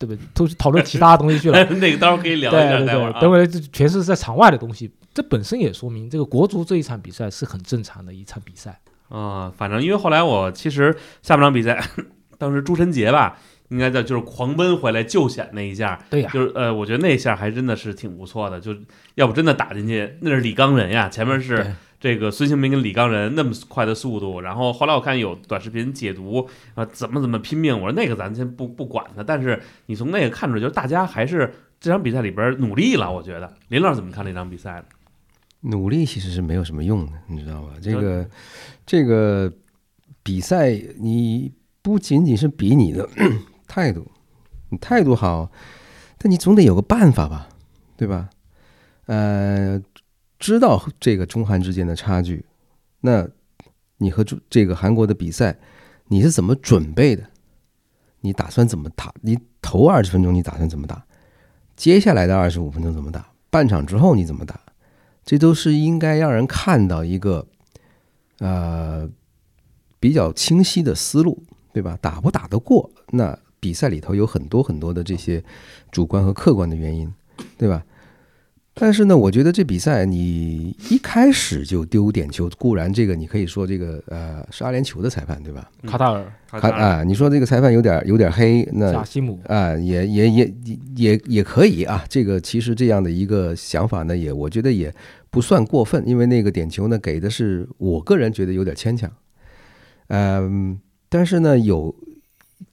[0.06, 0.28] 对不对？
[0.34, 1.64] 都去讨论其他东西去了。
[1.76, 8.80] 那个到时候可以聊一下，对对对，待会儿啊等会儿这全是在场外的东西，这本身也说明这个国足这一场比赛是很正常的一场比赛。
[9.10, 11.82] 啊、反正因为后来我其实下半场比赛，
[12.40, 13.38] 当时朱晨杰吧，
[13.70, 18.76] 应该叫就是狂奔回来救险那一下，对呀、就是呃，我觉得那一下还真的是挺不错的，就
[19.14, 21.72] 要不真的打进去，那是李刚人呀，前面是对
[22.04, 33.10] 这个孙兴民跟李刚仁那么快的速度，然后后来我看有短视频解读啊，怎么怎么拼命，我说那个咱先不不管他，但是你从那个看出来，就是大家还是这场比赛里边努力了。
[33.10, 34.84] 我觉得林老师怎么看这场比赛？
[35.62, 37.70] 努力其实是没有什么用的，你知道吧？
[37.82, 38.30] 这个
[38.86, 39.50] 这个
[40.22, 43.08] 比赛，你不仅仅是比你的
[43.66, 44.12] 态度，
[44.68, 45.50] 你态度好，
[46.18, 47.48] 但你总得有个办法吧，
[47.96, 48.30] 对吧？
[49.06, 49.82] 呃，
[50.44, 52.46] 知道这个中韩之间的差距，
[53.00, 53.26] 那
[54.00, 55.58] 你和中这个韩国的比赛，
[56.10, 57.24] 你是怎么准备的？
[58.20, 59.14] 你打算怎么打？
[59.22, 61.06] 你头二十分钟你打算怎么打？
[61.78, 63.26] 接下来的二十五分钟怎么打？
[63.50, 64.60] 半场之后你怎么打？
[65.24, 67.48] 这都是应该让人看到一个，
[68.40, 69.10] 呃，
[69.98, 71.98] 比较清晰的思路，对吧？
[72.02, 75.42] 打不打得过，那比赛里头有很多很多的这些
[75.90, 77.10] 主观和客观的原因，
[77.58, 77.86] 对吧？
[78.76, 85.70] 但是呢，我觉得这比赛你一开始就丢点球，固然这个你可以说这个呃是阿联酋的裁判，对吧？
[85.86, 90.54] 卡塔尔、卡啊，你说这个裁判有点有点黑，那贾西姆，啊，也也也
[90.96, 92.04] 也也可以啊。
[92.10, 94.92] 这个其实这样的一个想法呢，也我觉得也
[95.30, 99.12] 不算过分，因为那个点球呢给的是我个人觉得有点牵强。
[100.08, 101.96] 嗯，但是呢，有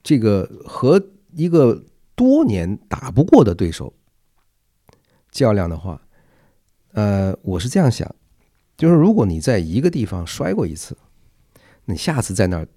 [0.01, 0.99] 这个和
[1.35, 1.83] 一个
[2.15, 3.93] 多年打不过的对手
[5.31, 6.01] 较量的话，
[6.91, 8.13] 呃，我是这样想，
[8.77, 10.97] 就是如果你在一个地方摔过一次，
[11.85, 12.67] 你下次在那儿，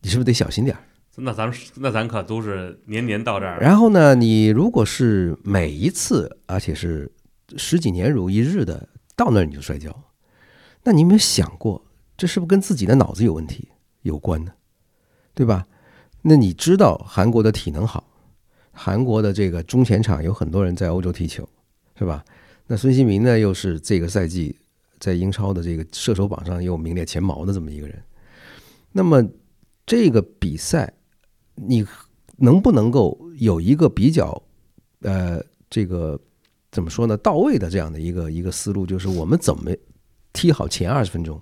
[0.00, 0.82] 你是不是得小心点儿？
[1.16, 7.10] 那咱那咱可都是年年到这儿，然后呢，你如果是每一次，而且是
[7.56, 9.94] 十几年如一日的到那儿你就摔跤，
[10.84, 11.84] 那你有没有想过，
[12.16, 13.68] 这是不是跟自己的脑子有问题
[14.02, 14.52] 有关呢？
[15.34, 15.66] 对吧？
[16.22, 18.04] 那你知道韩国的体能好，
[18.72, 21.48] 韩国的这个中前场有很多人在欧洲踢球，
[21.96, 22.24] 是吧？
[22.66, 24.56] 那孙兴民呢，又是这个赛季
[24.98, 28.02] 在英超的这个射手榜上又名列前茅的这么一个人，
[28.92, 29.24] 那么
[29.86, 30.92] 这个比赛。
[31.54, 31.86] 你
[32.38, 34.42] 能不能够有一个比较，
[35.02, 36.18] 呃，这个
[36.72, 37.14] 怎么说呢？
[37.18, 39.70] 到位的这样的一个一个思路，就是我们怎么
[40.32, 41.38] 踢好前二十分钟，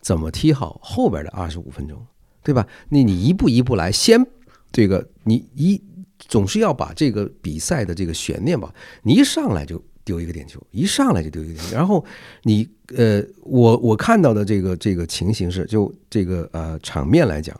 [0.00, 2.04] 怎么踢好后边的二十五分钟，
[2.42, 2.66] 对吧？
[2.88, 4.26] 那你一步一步来，先
[4.72, 5.80] 这个你一
[6.18, 12.04] 总是要把这个比赛的这个悬念吧，你一上来就丢一个点球，一上来就丢一个点球，然后
[12.42, 17.58] 你呃，我我看到的这个这个情形是，就这个呃场面来讲。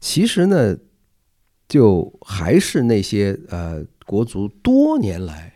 [0.00, 0.76] 其实呢，
[1.66, 5.50] 就还是那些呃国足多年来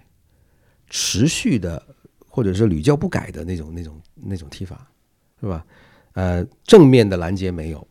[0.88, 1.82] 持续的，
[2.26, 4.90] 或者是屡教不改的那种那种那种踢法，
[5.38, 5.66] 是吧？
[6.14, 7.86] 呃，正面的拦截没有，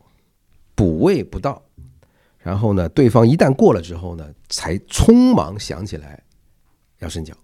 [0.74, 1.62] 补位不到，
[2.38, 6.22] 然后呢，对方一旦过了之后呢，才匆忙想起来
[6.98, 7.34] 要伸脚。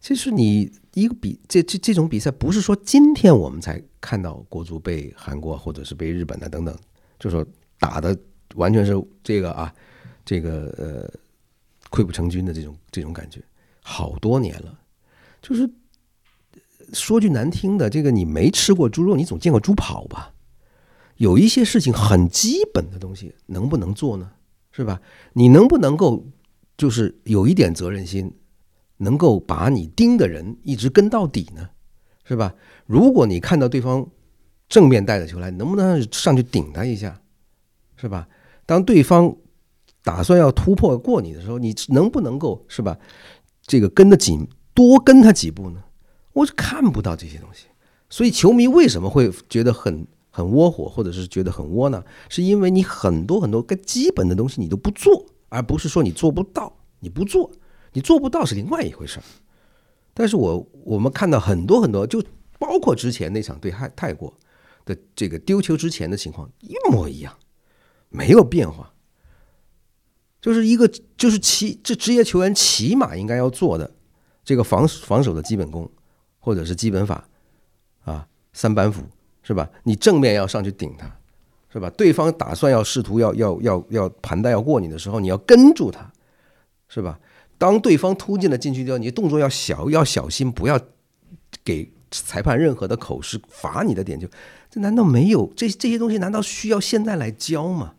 [0.00, 6.76] 其实你一个比这这这种比赛，不是说今天我们才看到国足被韩国或者是被日本的等等，
[7.18, 7.46] 就说。
[7.82, 8.14] 打的
[8.56, 8.92] 完全是
[9.24, 9.74] 这个啊，
[10.22, 11.10] 这个呃
[11.88, 13.40] 溃不成军的这种这种感觉，
[13.82, 14.78] 好多年了。
[15.40, 15.66] 就是
[16.92, 20.34] 说句难听的，这个你没吃过猪肉，你总见过猪跑吧？
[21.20, 24.30] 有一些事情很基本的东西，能不能做呢？
[24.72, 24.98] 是吧？
[25.34, 26.26] 你能不能够
[26.78, 28.32] 就是有一点责任心，
[28.96, 31.68] 能够把你盯的人一直跟到底呢？
[32.24, 32.54] 是吧？
[32.86, 34.08] 如果你看到对方
[34.66, 37.20] 正面带着球来，能不能上去顶他一下？
[37.96, 38.26] 是吧？
[38.64, 39.36] 当对方
[40.02, 42.96] 打算要突破过你的时候，你能不能够是吧？
[43.60, 45.84] 这个跟得紧，多跟他几步呢？
[46.32, 47.66] 我是看不到这些东西，
[48.08, 52.04] 所以球迷为什么会觉得很很窝火，或者是觉得很窝囊？
[52.28, 57.50] 是因为你很多很多个基本的东西你都不做，而不是说你做不到，你不做，
[57.92, 59.22] 你做不到是另外一回事儿。
[60.14, 62.22] 但是我我们看到很多很多，就
[62.58, 64.32] 包括之前那场对泰泰国
[64.84, 67.36] 的这个丢球之前的情况一模一样。
[68.12, 68.92] 没有变化，
[70.40, 73.88] 就是一个就是起这职业球员起码应该要做的
[74.42, 75.88] 这个防防守的基本功，
[76.40, 77.28] 或者是基本法
[78.02, 79.04] 啊，三板斧
[79.50, 79.68] 是吧？
[79.82, 81.10] 你正面要上去顶他，
[81.72, 81.90] 是吧？
[81.96, 86.08] 对方打算要试图要要要要盘带要过你的时候，你要跟住他，
[86.88, 87.18] 是吧？
[87.58, 90.80] 当对方突进了禁区之后，你动作要小要小心，不要
[91.64, 94.28] 给裁判任何的口实罚你的点球。
[94.70, 96.18] 这难道没有这这些东西？
[96.18, 97.94] 难道需要现在来教吗？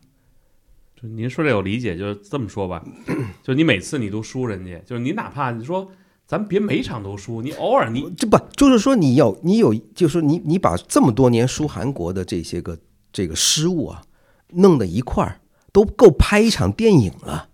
[0.96, 2.82] 就您说这有理解，就是这么说吧，
[3.44, 5.92] 就你每次你都输人家，就是你哪怕你说
[6.32, 12.78] 咱别每场都输，你偶尔你这不就是说你有你有，就是说你你把这么多年输韩国的这些个
[13.12, 14.02] 这个失误啊，
[14.52, 15.42] 弄到一块儿
[15.72, 17.50] 都够拍一场电影了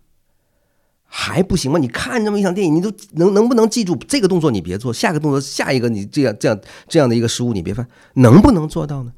[1.02, 1.80] 还不行吗？
[1.80, 9.12] 你看这么一场电影，你都能能不能记住这个动作你别做，下个动作下一个你这样这样这样的一个失误你别犯，能不能做到呢？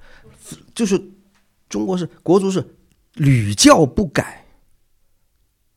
[0.75, 1.11] 就是
[1.69, 2.77] 中国是国足是
[3.13, 4.47] 屡教不改，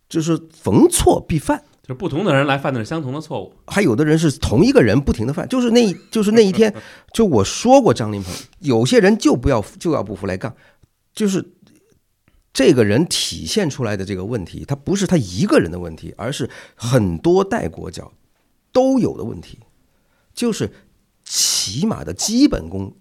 [0.07, 1.65] 就是逢错必犯。
[1.83, 3.53] 就是不同的人来犯的是相同的错误。
[3.67, 6.73] 还有的人是同一个人不停的犯，就是那一就是那一天，
[7.13, 10.55] 就我说过张林鹏，有些人就不要就要不服来杠，
[11.13, 11.45] 就是
[12.53, 18.13] 这个人体现出来的这个问题，他不是他一个人的问题，而是很多代国脚
[18.71, 19.59] 都有的问题，
[20.33, 20.71] 就是
[21.25, 22.95] 起码的基本功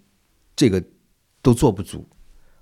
[0.56, 0.82] 这个
[1.40, 2.08] 都做不足，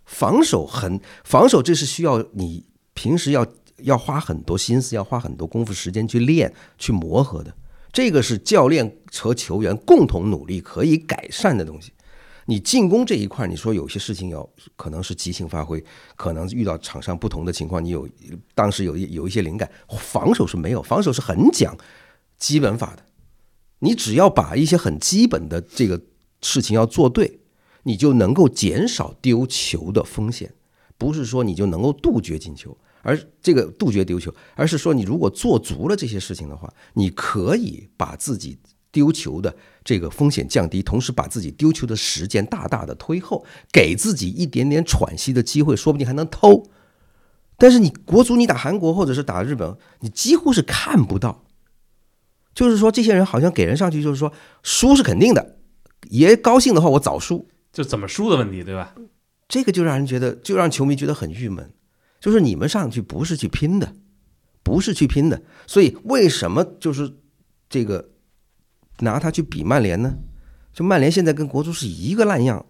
[0.05, 3.47] 防守很防守，这是需要你平时要。
[3.83, 7.55] 要花很多心思，要花很多功夫时间去练、去磨合的。
[7.93, 11.93] 这个是教练和球员共同努力可以改善的东西。
[12.47, 15.85] 你进攻这一块，你说有些事情要可能是即兴发挥，
[16.17, 18.09] 可能遇到场上不同的情况，你有
[18.55, 19.71] 当时有一有一些灵感。
[19.99, 21.77] 防守是没有，防守是很讲
[22.39, 23.05] 基本法的。
[23.81, 26.01] 你只要把一些很基本的这个
[26.43, 27.41] 事情要做对，
[27.85, 30.53] 你就能够减少丢球的风险。
[30.99, 32.77] 不是说你就能够杜绝进球。
[33.03, 38.59] 而这个杜绝丢球，而是说你如果做足了这些事情的话，你可以把自己
[38.93, 46.69] 丢球的这个风险降低，同时把自己丢球的时间大大的推后，给自己一点点喘息的机会，说不定还能偷。
[47.57, 51.45] 但是你国足你打韩国或者是打日本，你几乎是看不到。
[52.53, 54.33] 就是说这些人好像给人上去就是说
[54.63, 55.57] 输是肯定的，
[56.09, 58.95] 爷高兴的话我早输，就怎么输的问题，对吧？
[59.47, 61.73] 这个就让人觉得，就让球迷觉得很郁闷。
[62.21, 63.95] 就是你们上去不是去拼的，
[64.63, 67.17] 不是去拼的，所以为什么就是
[67.69, 68.11] 这个
[68.99, 70.15] 拿他去比曼联呢？
[70.73, 72.65] 就曼联现在跟国足是一个烂样，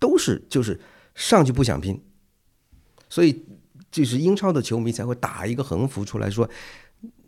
[0.00, 0.80] 都是就是
[1.14, 2.02] 上去不想拼，
[3.08, 3.44] 所以
[3.92, 6.48] 就是英超的球迷才会打一个横幅出来说：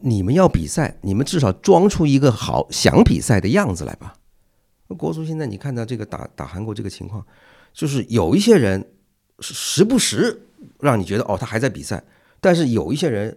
[0.00, 4.14] 你们要比赛，你们至少装出一个好想比赛的样子来吧。
[4.96, 7.24] 国足现在你看到这个打打韩国这个情况，
[7.72, 8.92] 就是有一些人
[9.40, 10.42] 时不时。
[10.80, 12.02] 让你觉得哦，他还在比赛，
[12.40, 13.36] 但是有一些人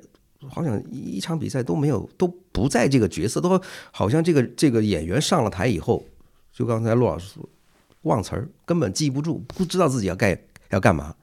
[0.50, 6.04] 好像一场比赛都没有，都不在这个角色，都好像这个这个演员上了台以后，
[6.52, 7.48] 就刚才陆老师说
[8.04, 10.38] 忘词儿，根本记不住，不知道自己要干
[10.70, 11.14] 要干嘛，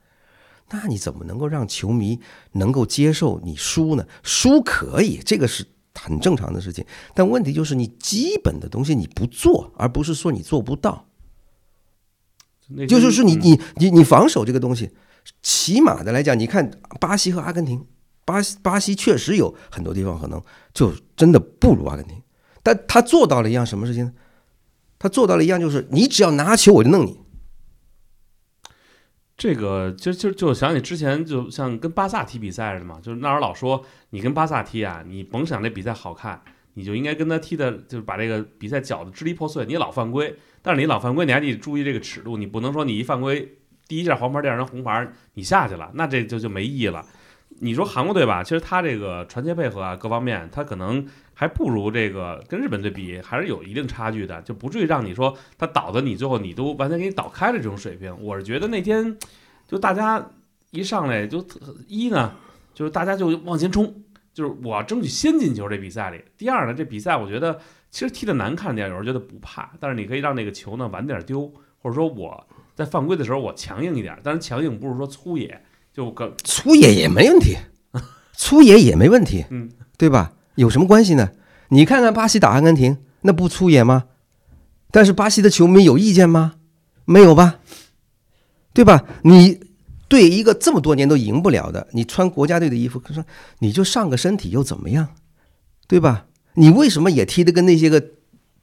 [0.70, 2.20] 那你怎么能够让球迷
[2.52, 4.06] 能够接受你输呢？
[4.22, 6.84] 输可以，这个是很正常的事情，
[7.14, 11.06] 但问题就是你基本的东西你不做，而不是说你做不到，
[12.88, 14.90] 就是说你你你你防守这个东西。
[15.42, 17.84] 起码的来讲，你看巴西和阿根廷，
[18.24, 20.40] 巴西巴西确实有很多地方可能
[20.72, 22.22] 就真的不如阿根廷，
[22.62, 24.12] 但他做到了一样什么事情呢？
[25.00, 27.18] 他做到了一样，就是你只要拿球，我就弄你。
[29.36, 36.40] 这个就就就想起之前就像跟巴萨踢比赛似的嘛，就是那时候老说你跟巴萨踢啊，你甭想这比赛好看，
[36.78, 39.64] 你就应该跟他踢的，就是把这个比赛搅得支离破碎。
[39.64, 43.56] 你老犯规，但是你老犯规，你还得注意这个尺度，你不能说你一犯规。
[43.88, 47.04] 第一下黄牌，第二张红牌，你下去了，那这就就没意义了。
[47.60, 58.14] 你说韩国队吧，其实他这个传切配合啊，各方面他可能还不如这个跟日本队比，还是有一定差距的，就不至于让你说他倒的你最后你都完全给你倒开了这种水平。
[58.20, 59.16] 我是觉得那天
[59.66, 60.32] 就大家
[60.72, 61.42] 一上来就
[61.86, 62.34] 一呢，
[62.74, 64.02] 就是大家就往前冲，
[64.36, 66.22] 就是我要争取先进球这比赛里。
[66.36, 67.58] 第二呢，这比赛我觉得
[67.90, 72.46] 其实踢得难看点，有人觉得不怕，但是你可以让那个球呢晚点丢，或者说我。
[72.74, 75.62] 在犯规的时候，我强硬一点，但是强硬不是说粗野，
[75.94, 77.56] 就跟粗野也没问题，
[78.34, 80.34] 粗野也没问题，嗯，对吧？
[80.56, 81.30] 有什么关系呢？
[81.70, 84.08] 你看看巴西打阿根廷，那不粗野吗？
[84.90, 86.56] 但是巴西的球迷有意见吗？
[87.06, 87.60] 没有吧？
[88.74, 89.04] 对吧？
[89.22, 89.58] 你
[90.08, 93.24] 对一个这么多年都赢不了的，你穿国家队的衣服，说
[93.60, 95.08] 你就上个身体又怎么样？
[95.88, 96.26] 对吧？
[96.54, 98.02] 你为什么也踢得跟那些个？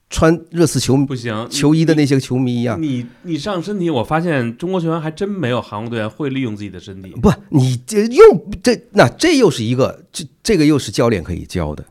[0.10, 7.10] 穿热刺球不行球衣的那些个球迷一样，你你上身体，我发现中国球员还真没有韩国队员会利用自己的身体。
[7.19, 8.21] 不，你这又
[8.62, 11.84] 这那这又是一个这这个又是教练可以教的。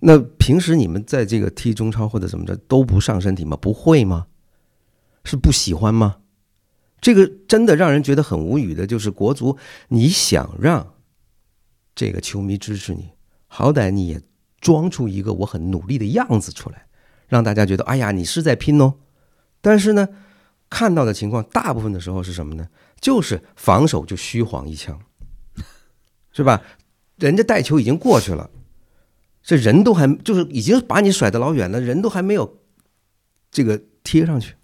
[0.00, 3.56] 那平时你们在这个踢中超或者怎么着都不上身体吗？
[3.56, 4.26] 不会吗？
[5.22, 6.16] 是不喜欢吗？
[7.04, 10.94] 这个真的让人觉得很无语的，就是国足，你想让
[11.94, 13.10] 这个球迷支持你，
[13.46, 14.22] 好歹你也。
[14.64, 16.86] 装出一个我很努力的样子出来，
[17.28, 18.94] 让大家觉得哎呀，你是在拼哦。
[19.60, 20.08] 但是呢，
[20.70, 22.70] 看到的情况大部分的时候是什么呢？
[22.98, 24.98] 就是防守就虚晃一枪，
[26.32, 26.62] 是吧？
[27.16, 28.48] 人家带球已经过去了，
[29.42, 32.62] 这人都还就是已经把你甩得老远了，人都还没有
[33.50, 34.54] 这个贴上去，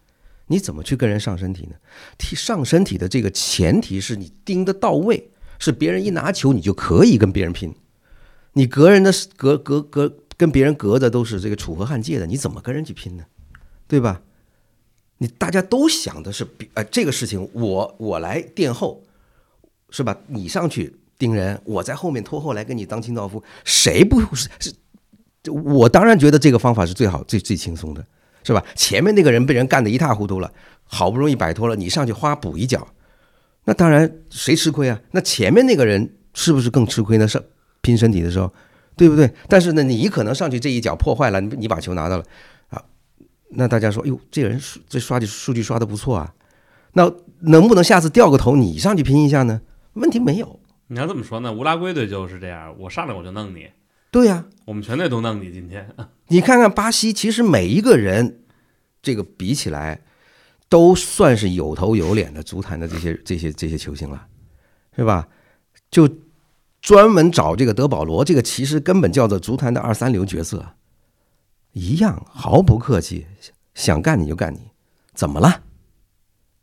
[0.50, 1.76] 你怎么去跟人上身体呢？
[2.18, 5.30] 踢上身体的这个前提是你盯得到位，
[5.60, 7.72] 是别人一拿球你就可以跟别人拼。
[8.54, 13.24] 你隔人的隔隔隔跟别人隔的都是这个楚河汉界的，你怎么跟人去拼呢？
[13.86, 14.22] 对吧？
[15.18, 19.04] 你大家都想的是比呃这个事情我我来垫后，
[19.90, 20.18] 是吧？
[20.26, 24.72] 你上去盯人，我在后面拖后来跟你当清道夫，谁不是是？
[25.48, 28.04] 我当然觉得这个方法是最好最最轻松的，
[28.42, 28.64] 是吧？
[28.74, 30.52] 前面那个人被人干得一塌糊涂了，
[30.84, 32.88] 好不容易摆脱了，你上去花补一脚，
[33.64, 35.00] 那当然谁吃亏啊？
[35.12, 37.28] 那前面那个人是不是更吃亏呢？
[37.28, 37.42] 是
[37.82, 38.52] 拼身体的时候，
[38.96, 39.30] 对不对？
[39.48, 42.24] 但是呢，你可能上去这一脚破坏了，你你把球拿到了
[42.68, 42.82] 啊，
[43.50, 46.34] 那大家说，哟，这个人数这刷的数据刷的不错啊，
[46.92, 47.10] 那
[47.40, 49.60] 能不能下次掉个头你上去拼一下呢？
[49.94, 53.68] 问题没有，你要这么说呢，乌拉圭队就是这样，我上来我就弄你，
[54.10, 55.52] 对呀、我们全队都弄你。
[55.52, 55.88] 今天
[56.30, 58.44] 你看看巴西，其实每一个人
[59.02, 60.00] 这个比起来，
[60.68, 64.26] 都算是有头有脸的足坛的这些这些这些球星了，
[64.94, 65.28] 是吧？
[65.90, 66.08] 就
[66.80, 70.76] 专门找这个德保罗，这个其实根本叫做足坛的二三流角色，
[71.72, 73.26] 一样毫不客气，
[73.74, 74.70] 想干你就干你，
[75.12, 75.62] 怎么了？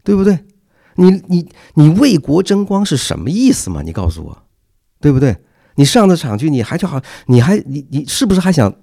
[0.03, 0.45] 对不对？
[0.95, 3.81] 你你你为国争光是什么意思嘛？
[3.81, 4.47] 你告诉我，
[5.01, 5.35] 对不对？
[5.75, 8.73] 你上的场去，你还就好，你还你你是不是还想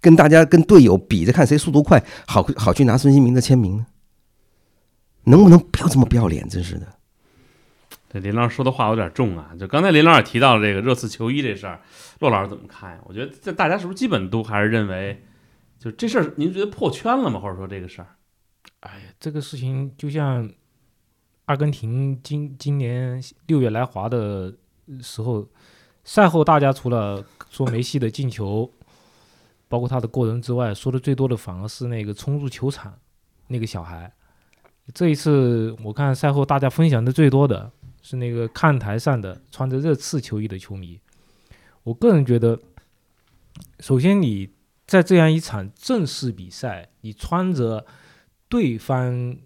[0.00, 3.86] 跟大家跟队友比着看谁速度快，好好去拿孙兴民的签名呢？
[5.24, 6.48] 能不能不要这么不要脸？
[6.48, 6.86] 真是的。
[8.12, 9.52] 这林老师说的话有点重啊。
[9.58, 11.80] 就刚才林老师也提到了这个热刺球衣这事儿，
[12.18, 13.00] 骆老师怎么看呀？
[13.04, 15.22] 我觉得这大家是不是基本都还是认为，
[15.78, 17.38] 就这事儿，您觉得破圈了吗？
[17.38, 18.08] 或者说这个事儿，
[18.80, 20.50] 哎呀，这个事情就像
[21.44, 24.54] 阿根廷今今年六月来华的
[25.02, 25.46] 时候，
[26.02, 28.72] 赛后大家除了说梅西的进球，
[29.70, 32.98] 包括他的过人之外，说的最多的反而是那个冲入球场
[33.46, 34.12] 那个小孩。
[34.92, 37.70] 这一次我看赛后大家分享的最多的
[38.02, 40.98] 是那个看台上的穿着热刺球衣的球迷。
[41.84, 42.58] 我个人觉得，
[43.78, 44.50] 首先你
[44.88, 47.86] 在这样一场正式比赛，你穿着
[48.48, 49.36] 对方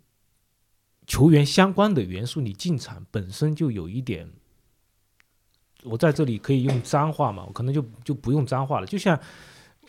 [1.07, 4.31] 球员相关的元素，你进场本身就有一点，
[5.83, 7.45] 我在这里可以用脏话嘛？
[7.47, 8.87] 我可能就就不用脏话了。
[8.87, 9.21] 就像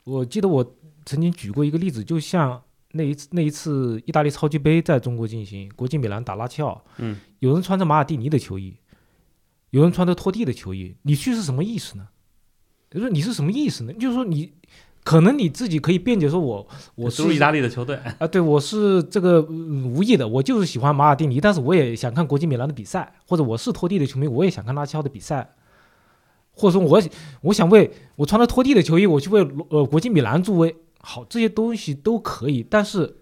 [0.06, 0.76] 我记得我
[1.06, 2.62] 曾经举过一个例子，就像
[2.94, 8.78] 那一次那一次意大利超级杯在中国进行，国际米兰打拉齐奥，嗯，有人穿着马尔蒂尼的球衣，
[9.72, 12.08] 有人穿着托蒂的球衣，你去是什么意思呢？
[12.90, 13.94] 就是你是什么意思呢？
[13.94, 14.54] 就是说你
[15.04, 25.56] 可能你自己可以辩解说我我是意大利的球队，啊，对，我是这个、嗯无意的，我就是喜欢马尔蒂尼，但是我也想看国际米兰的比赛，或者我是托蒂的球迷，我也想看拉齐奥的比赛，
[26.56, 27.02] 或者说我
[27.42, 33.18] 我想为我穿着拖地的球衣，我去为呃国际米兰助威，好，这些东西都可以，但是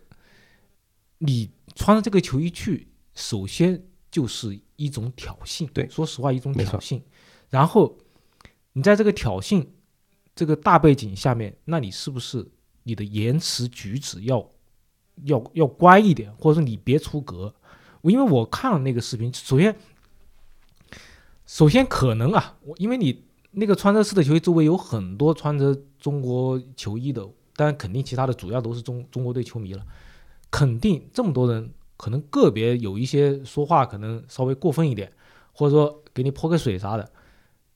[1.17, 7.01] 你穿着这个球衣去，首先就是一种挑衅，对说实话一种挑衅，
[7.49, 7.97] 然后
[8.73, 9.65] 你在这个挑衅
[10.35, 12.51] 这个大背景下面，那你是不是
[12.83, 14.51] 你的言辞举止要
[15.25, 17.53] 要要乖一点，或者说你别出格？
[18.01, 19.75] 我因为我看了那个视频，首先
[21.53, 27.23] 首先可能啊，我因为你那个穿着式的球衣周围有很多穿着中国球衣的，
[27.55, 29.85] 当然肯定其他的主要都是中中国队球迷了，
[30.49, 35.13] 肯定这么多人，可能个别有一些说话可能稍微过分一点，
[35.51, 37.11] 或者说给你泼个水啥的，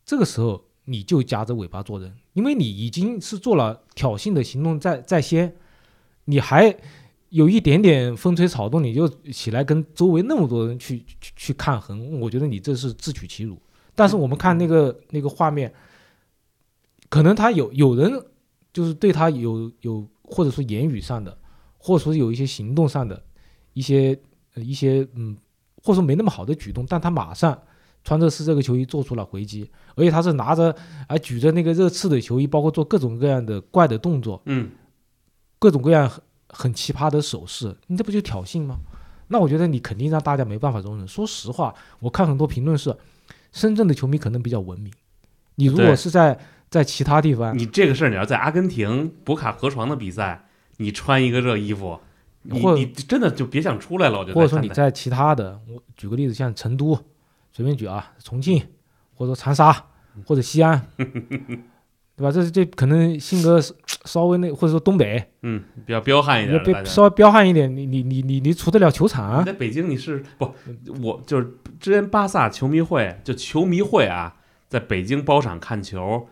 [0.04, 5.56] 这个时候你就夹着尾巴做人，因为你已经是做了挑衅的行动在在先，
[6.26, 6.76] 你还
[7.30, 13.56] 有一点点风吹草动，你就起来跟周围那么多人去去去抗衡，我觉得你这是自取其辱。
[13.98, 15.74] 但是我们看那个那个画面，
[17.10, 18.24] 可能他有有人
[18.72, 21.36] 就是对他有有或者说言语上的，
[21.80, 23.20] 或者说有一些行动上的
[23.74, 24.16] 一些
[24.54, 25.36] 呃一些嗯，
[25.78, 27.60] 或者说没那么好的举动，但他马上
[28.04, 30.76] 穿着是这个球衣做出了回击，而且他是拿着
[31.08, 34.70] 啊举着那个热刺的球衣，包括做各种各样的怪的动作，嗯，
[35.58, 38.78] 各种各样很很奇葩的手势，你这不就挑衅吗？
[39.30, 41.08] 那我觉得你肯定让大家没办法容忍。
[41.08, 42.96] 说实话，我看很多评论是，
[43.58, 44.94] 深圳的球迷可能比较文明，
[45.56, 46.38] 你如果是在
[46.70, 50.46] 在其他地方，你这个事儿，你要在阿根廷博卡河床的比赛，
[50.78, 52.00] 你穿一个这衣服，
[52.44, 54.20] 你你真的就别想出来了。
[54.20, 57.04] 我觉得，或者说你在其他的，我举个例子，像成都，
[57.52, 58.62] 随便举啊，重庆，
[59.16, 59.86] 或者说长沙
[60.24, 60.88] 或者西安，
[62.18, 62.32] 对吧？
[62.32, 63.62] 这这可能性格
[64.06, 69.46] 稍微那，或者说东北，嗯比较彪悍一点稍微彪悍一点，你你你你你出得了球场啊你？
[69.46, 70.52] 在北京你是不？
[71.04, 71.48] 我就是
[71.80, 74.36] 之前巴萨球迷会，就球迷会啊，
[74.68, 76.28] 在北京包场看球，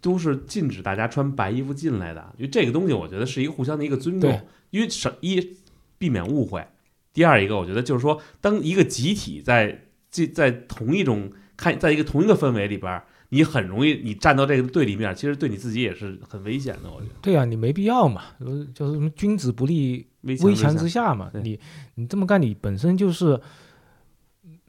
[0.00, 5.56] 都是禁止大家穿白衣服进来的，因为这个东西我觉得是一个互相的一个尊重，因为什一
[5.98, 6.64] 避免误会，
[7.12, 13.04] 第二一个我觉得就是说，当一个集体在这在同一种看，在一个同一个氛围里边儿。
[13.34, 16.90] 你很容易你站到这个对立面，其实对你自己也是很危险的。
[16.90, 21.30] 我觉得对啊，你没必要嘛，呃就是什么君子不立危墙之下嘛。
[21.42, 21.58] 你
[21.96, 23.40] 你这么干，你本身就是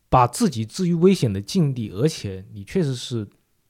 [0.09, 3.27] 把自己置于危险的境地，而且你确实是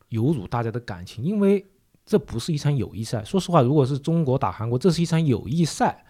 [0.08, 1.66] 有辱大家的感情，因为
[2.06, 3.22] 这不是一场友谊赛。
[3.24, 6.06] 说实话，如果是中国打韩国，这是一场友谊赛，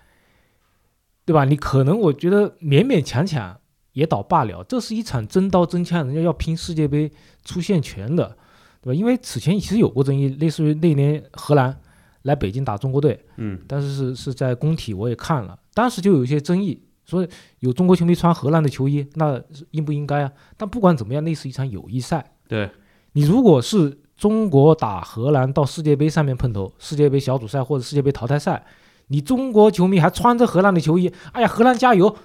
[1.26, 1.46] 对吧？
[1.46, 3.60] 你可能我觉得勉勉强强
[3.94, 7.12] 也倒罢了，这是一场真刀真枪，人家要拼世界杯
[7.44, 8.38] 出线权的，
[8.86, 8.94] 对吧？
[8.94, 11.76] 因为此前其实有过争议，类似于那年荷兰
[12.22, 13.20] 来北京打中国队。
[13.38, 17.28] 嗯，但是是是在工体，我也看了，当时就有一些争议，说
[17.62, 20.32] 有中国球迷穿荷兰的球衣，那应不应该啊？
[20.56, 22.24] 但不管怎么样，那是一场友谊赛。
[22.48, 22.70] 对，
[23.14, 28.64] 你如果是中国打荷兰到世界杯上面碰头，世界杯小组赛或者世界杯淘汰赛，
[29.08, 32.16] 你中国球迷还穿着荷兰的球衣，哎呀，荷兰加油！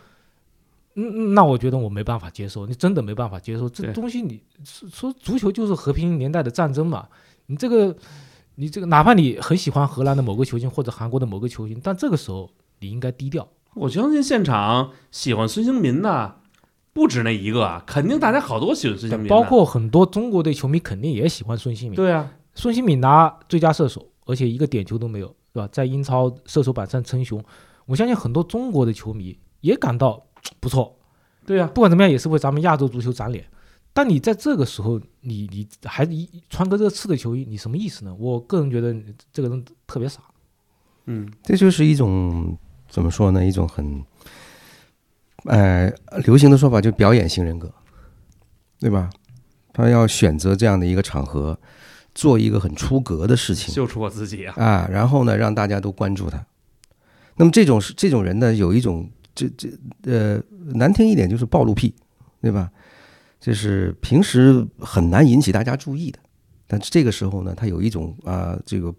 [1.01, 4.43] 嗯嗯，那我觉得我没办法接受，你真的没办法接受这东西你。
[4.65, 7.09] 说说足球就是和平年代的战争嘛，
[7.47, 7.97] 你这个
[8.57, 13.49] 你这个哪怕你很喜欢荷兰的某个球星或者韩国的某个球星，但这个时候你应该低调。
[13.75, 16.41] 我相信现场喜欢孙兴民的
[16.93, 21.97] 不止那一个啊，肯定大家好多喜欢孙兴民，包括很多中国队球迷肯定也喜欢孙兴民。
[21.97, 25.69] 对啊，孙兴民拿最佳射手，而且一个点球都没有，对吧？
[25.71, 27.43] 在英超射手榜上称雄，
[27.87, 30.21] 我相信很多中国的球迷也感到
[30.61, 30.97] 不错。
[31.47, 33.45] 对啊，不管怎么样，也是为咱们亚洲足球长脸。
[33.93, 38.15] 但你在这个时候，你你还一穿个热刺的球衣，你什么意思呢？
[38.19, 38.95] 我个人觉得
[39.33, 40.21] 这个人特别傻。
[41.07, 42.57] 嗯，这就是一种
[42.89, 43.45] 怎么说呢？
[43.45, 44.05] 一种很，
[45.45, 45.93] 呃，
[46.25, 47.73] 流行的说法就表演型人格，
[48.79, 49.11] 对吧？
[49.73, 51.59] 他要选择这样的一个场合，
[52.15, 56.45] 做一个很出格的事情秀出我自己啊，啊，然后呢，让大家都关注他。
[57.37, 59.11] 那么这种是这种人呢，有一种
[59.49, 59.71] 这这
[60.05, 60.43] 呃
[60.75, 61.95] 难听一点就是暴露癖，
[62.41, 62.71] 对吧？
[63.39, 66.19] 就是平时很难引起大家注意的，
[66.67, 68.95] 但是这个时候呢，他有一种啊、这个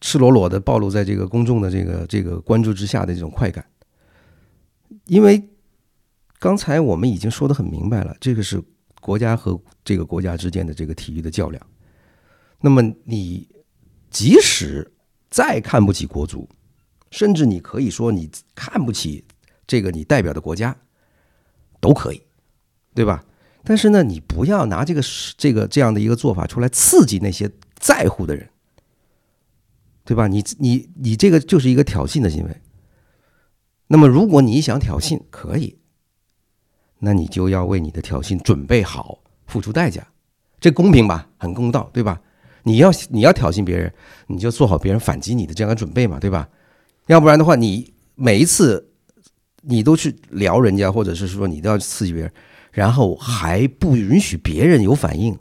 [0.00, 3.64] 赤裸裸的暴露在这个公众的这个这个关注之下的这种快感。
[5.06, 5.42] 因为
[6.38, 8.62] 刚才我们已经说得很明白了，这个是
[9.00, 11.66] 国家和这个国家之间的这个体育的较量。
[12.60, 13.48] 那么你
[14.10, 14.86] 即使
[15.30, 16.46] 再看不起国足，
[17.10, 19.24] 甚至你可以说你看不起
[19.70, 20.76] 这个你代表的国家，
[21.80, 22.20] 都可以，
[22.92, 23.24] 对吧？
[23.62, 25.00] 但是呢，你不要拿这个
[25.36, 28.50] 这个这样的一个做法出来刺激那些在乎的人，
[30.04, 30.26] 对吧？
[30.26, 32.60] 你你你这个就是一个挑衅的行为。
[33.86, 35.78] 那么，如果你想挑衅，可以，
[36.98, 40.04] 那你就要为你的挑衅准备好，付出代价，
[40.58, 41.28] 这公平吧？
[41.38, 42.20] 很公道，对吧？
[42.64, 43.94] 你要你要挑衅别人，
[44.26, 46.48] 你就做好别人反击你的这样的准备嘛，对吧？
[47.06, 48.89] 要不然的话，你每一次
[49.62, 52.32] 你都去撩人家，或者是说你都要刺激别人，
[52.72, 55.38] 然后还不允许别人有反应，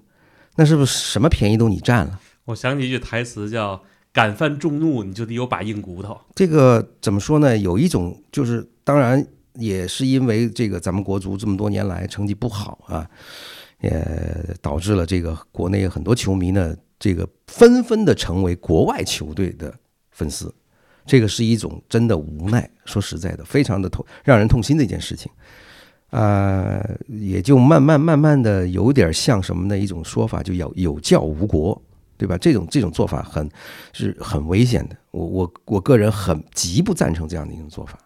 [0.55, 2.19] 那是不是什么便宜都你占了？
[2.45, 7.55] 我想起一句台词叫“敢犯众怒，你就得有把硬骨头这个怎么说呢？
[7.57, 13.07] 有一种就是，当然也是因为这个咱们国足这么多年来成绩不好啊，
[13.81, 14.05] 也
[14.61, 19.73] 导致了这个国内很多球迷呢，这个纷纷的成为国外球队的
[20.09, 20.53] 粉丝，
[21.05, 22.69] 这个是一种真的无奈。
[22.85, 25.31] 说实在的，非常的痛，让人痛心的一件事情。
[26.11, 29.77] 啊、也就慢慢慢慢的有点像什么呢？
[29.77, 31.79] 一种说法，就有有教无国，
[32.17, 32.35] 对吧？
[32.35, 33.47] 这种这种做法很
[33.93, 34.97] 是很危险的。
[35.11, 37.99] 我我我个人很极不赞成这样的一种做法。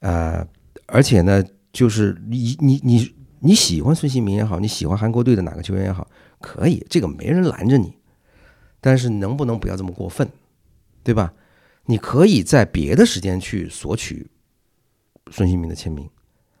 [0.00, 0.44] 呃，
[0.86, 1.40] 而且呢，
[1.72, 6.08] 就是你你你你喜欢孙兴民也好，你喜欢韩国队的哪个球员也好，
[6.40, 7.94] 可以，这个没人拦着你。
[8.80, 10.28] 但是能不能不要这么过分，
[11.04, 11.32] 对吧？
[11.86, 14.26] 你可以在别的时间去索取
[15.30, 16.08] 孙兴民的签名，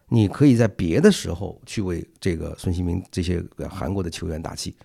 [0.08, 4.76] 你可以在别的时候去为这个孙兴民这些韩国的球员打气，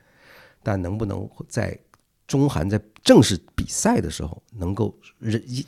[0.63, 1.77] 但能不能在
[2.27, 4.95] 中韩在正式比赛的时候能够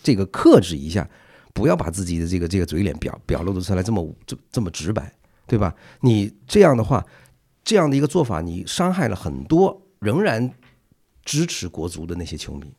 [0.04, 1.10] 这个克制一下，
[1.54, 5.12] 不要把自己的这个这个嘴脸表表露的出来这么这这么直白，
[5.48, 5.76] 对吧？
[6.02, 7.06] 你这样的话，
[7.64, 10.54] 这样的一个做法，你伤害了很多仍然
[11.26, 12.72] 支持国足的那些球迷，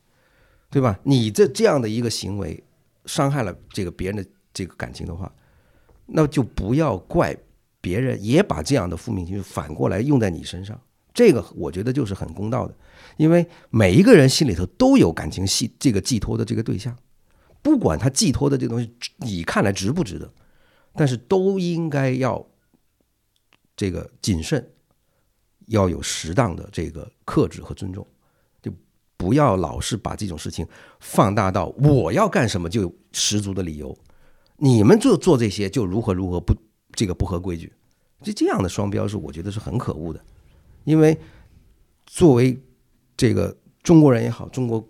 [0.73, 0.99] 对吧？
[1.05, 2.64] 你这这样的一个行为，
[3.05, 5.31] 伤害了这个别人的这个感情的话，
[6.07, 7.37] 那就不要怪
[7.79, 10.81] 别人也把这样的负面情绪反过来用在你身上。
[11.12, 12.75] 这个我觉得就是很公道的，
[13.18, 16.97] 因为每一个人心里头都有感情系这个寄托的这个对象，
[17.61, 20.33] 不管他寄托的这个东西你看来值不值得，
[20.95, 22.43] 但是都应该要
[23.77, 24.66] 这个谨慎，
[25.66, 28.07] 要有适当的这个克制和尊重，
[29.23, 30.66] 不要老是把这种事情
[30.99, 33.97] 放大到我要干什么就十足的理由，
[34.57, 36.53] 你们做做这些就如何如何不
[36.91, 37.73] 这个不合规矩，
[38.20, 40.20] 就这样的双标是我觉得是很可恶的。
[40.83, 41.16] 因为
[42.05, 42.61] 作为
[43.16, 44.85] 这个中国人也好，中国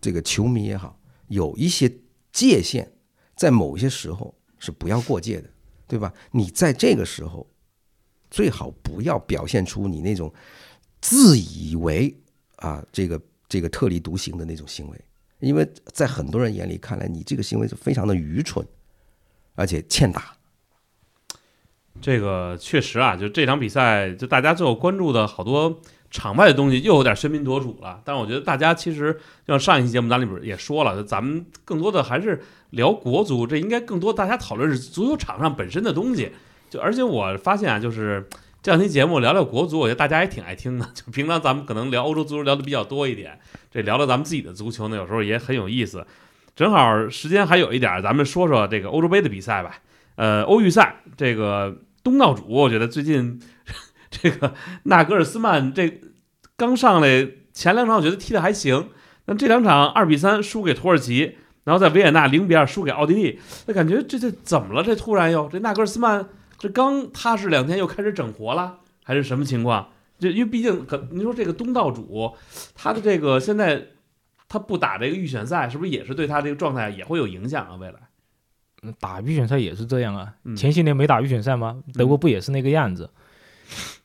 [0.00, 0.98] 这个球迷也好，
[1.28, 1.88] 有一些
[2.32, 2.88] 界限，
[3.36, 5.48] 在某些时候是不要过界的，
[5.86, 6.12] 对吧？
[6.32, 7.46] 你在这个时候
[8.28, 10.34] 最好不要表现出你那种
[11.00, 12.12] 自以为
[12.56, 15.00] 啊这个这个特立独行的那种行为，
[15.40, 18.66] 因为在很多人眼里看来，你这个行为是非常的愚蠢，
[19.54, 20.34] 而且欠打。
[22.00, 25.80] 这个确实啊，就这场比赛，就大家最后关注的好多
[26.10, 28.00] 场外的东西又有点喧宾夺主了。
[28.04, 32.40] 但我觉得大家其实像上一期节目咱里边也说了，咱们更多的还是
[32.70, 36.30] 聊国足，这应该更多大家讨论是足球场上本身的东西。
[36.70, 38.28] 就而且我发现啊，就是
[38.62, 40.88] 这两期节目聊聊国足，我觉得大家也挺爱听的。
[40.94, 43.38] 就平常咱们可能聊欧洲足球聊的比较多一点，
[43.70, 46.06] 这聊聊咱们自己的足球呢，有时候也很有意思。
[46.56, 49.78] 正好时间还有一点，咱们说说这个欧洲杯的比赛吧。
[50.16, 51.78] 呃，欧预赛这个。
[52.00, 53.38] 东道主，我觉得最近
[54.08, 54.54] 这个
[54.84, 56.00] 纳格尔斯曼这
[56.56, 58.88] 刚上来前两场，我觉得踢的还行。
[59.26, 64.82] 那这两场二比三输给土耳其，然后在维也纳零比二输给奥地利，那感觉这这怎么了？
[64.82, 66.26] 这突然又这纳格尔斯曼
[66.58, 69.90] 这刚踏实两天又开始整活了，还是什么情况？
[70.18, 72.34] 就因为毕竟可你说这个东道主，
[72.74, 73.86] 他的这个现在
[74.48, 77.76] 他不打这个预选赛，是不是也是对他这个状态也会有影响啊？
[77.76, 78.92] 未来？
[78.98, 81.82] 打预选赛也是这样啊，嗯前些年没打预选赛吗？
[81.94, 83.10] 德国不也是那个样子？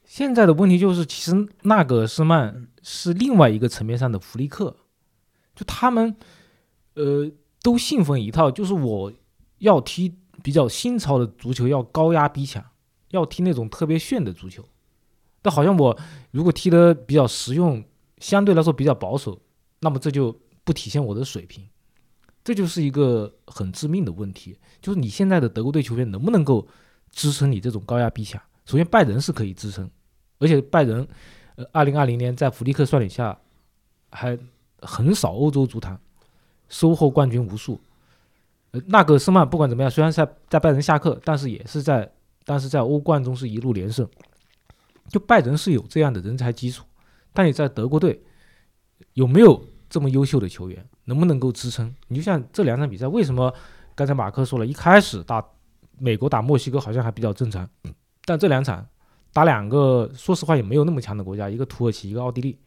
[0.06, 4.76] 现在的问题就是，其实纳格尔斯曼是另外一个层面上的弗利克，
[5.56, 6.16] 就他们
[6.94, 7.32] 呃
[7.64, 9.12] 都信奉一套，就是我
[9.58, 12.64] 要踢比较新潮的足球，要高压逼抢，
[13.10, 14.64] 要踢那种特别炫的足球。
[15.42, 15.98] 但好像我
[16.32, 17.84] 如果踢得比较实用，
[18.20, 19.42] 相对来说比较保守，
[19.80, 21.68] 那么这就不体现我的水平。
[22.44, 26.68] 这就是一个很致命的问题，就是你现在的德国队球员能不能够
[27.10, 28.42] 支撑你这种高压逼抢？
[28.66, 29.90] 首先，拜仁是可以支撑，
[30.40, 31.08] 而且拜仁，
[31.56, 33.38] 呃，二零二零年在弗利克率领下，
[34.12, 34.38] 还
[34.82, 35.98] 横扫欧洲足坛，
[36.68, 37.80] 收获冠军无数。
[38.74, 42.12] 呃，纳格斯曼不管怎么样，虽然在在拜仁下课，但是也是在
[42.44, 44.08] 但是在欧冠中是一路连胜。
[45.10, 46.84] 就拜仁是有这样的人才基础，
[47.34, 48.22] 但你在德国队
[49.14, 50.86] 有没有这么优秀的球员？
[51.06, 51.94] 能不能够支撑？
[52.08, 53.54] 你就像这两场比赛，为什么
[53.94, 55.46] 刚才马克说了一开始打
[56.00, 57.70] 美国打墨西哥好像还比较正常，
[58.26, 58.88] 但这两场
[59.34, 62.58] 打两个说实话也没有那么强的国家，一个土耳其，一个奥地利，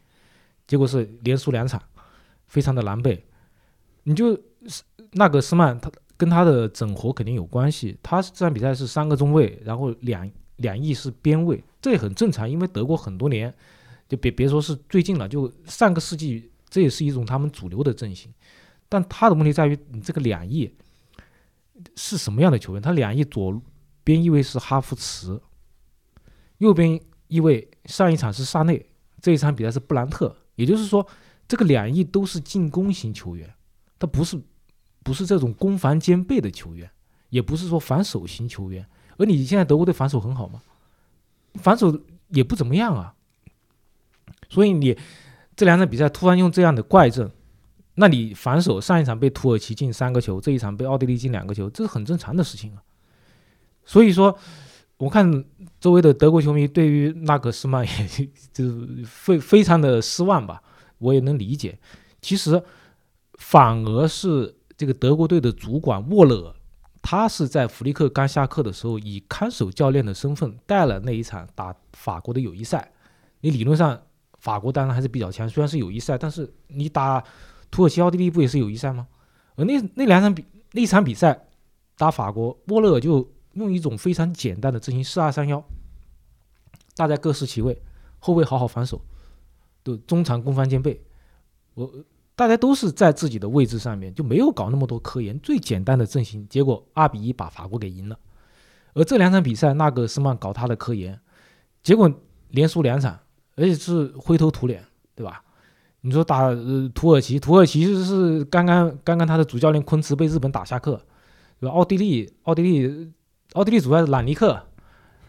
[0.66, 1.82] 结果是连输两场，
[2.46, 3.18] 非常的狼狈。
[4.04, 4.82] 你就是
[5.12, 13.52] 纳格斯曼他跟他的整活肯定有关系，他这场比赛是三个中卫，然后两两翼是边卫，这也很正常，因为德国很多年
[14.08, 16.50] 就别别说是最近了，就上个世纪。
[16.68, 18.30] 这也是一种他们主流的阵型，
[18.88, 20.70] 但他的问题在于你这个两翼
[21.94, 22.82] 是什么样的球员？
[22.82, 23.62] 他两翼左
[24.02, 25.40] 边翼位是哈弗茨，
[26.58, 28.84] 右边翼位上一场是萨内，
[29.22, 30.36] 这一场比赛是布兰特。
[30.56, 31.06] 也就是说，
[31.46, 33.48] 这个两翼都是进攻型球员，
[33.96, 34.38] 他不是
[35.06, 36.90] 不是这种攻防兼备的球员，
[37.30, 38.84] 也不是说防守型球员。
[39.16, 40.60] 而你现在德国队防守很好吗？
[41.54, 41.98] 防守
[42.28, 43.14] 也不怎么样啊，
[44.50, 44.98] 所以你。
[45.58, 47.30] 这两场比赛突然用这样的怪阵，
[47.94, 52.82] 那你防守上一场被土耳其进三个球，这一场被奥地利进两个球，这是很正常的事情啊。
[53.82, 54.38] 所以说，
[54.98, 55.46] 我看
[55.80, 60.62] 周围的德国球迷对于纳格斯曼 也就是非非常的失望吧，
[60.98, 61.78] 我也能理解。
[62.20, 62.62] 其实
[63.38, 66.54] 反而是这个德国队的主管沃勒，
[67.02, 72.92] 他是在弗利克刚下课的时候，以看守教练的身份带了那一场打法国的友谊赛。
[73.40, 74.00] 你理论上。
[74.38, 77.24] 法国当然还是比较强，虽然是友谊赛，但是你打
[77.68, 79.08] 土耳其、奥地利不也是友谊赛吗？
[79.56, 81.48] 而那那两场比那场比赛
[81.96, 85.64] 打法国，沃勒尔就用一种非常简单的阵型四二三幺，
[86.94, 87.82] 大家各司其位，
[88.20, 89.00] 后卫好好防守，
[89.82, 91.02] 都中场攻防兼备，
[91.74, 91.90] 我
[92.36, 98.16] 大家都是在自己的位置上面，就没有搞那么多科研，最简单的阵型，结果二比一把法国给赢了。
[98.94, 101.18] 而这两场比赛，纳格斯曼搞他的科研，
[101.82, 102.08] 结果
[102.50, 103.18] 连输两场。
[103.58, 104.84] 而且是灰头土脸，
[105.14, 105.42] 对吧？
[106.02, 111.00] 你说打呃土耳其，土耳其是刚刚刚刚他的主教练昆茨被日本打下课，
[111.58, 111.74] 对吧？
[111.74, 113.10] 奥地利，奥地利，
[113.54, 114.62] 奥地利主要是兰尼克，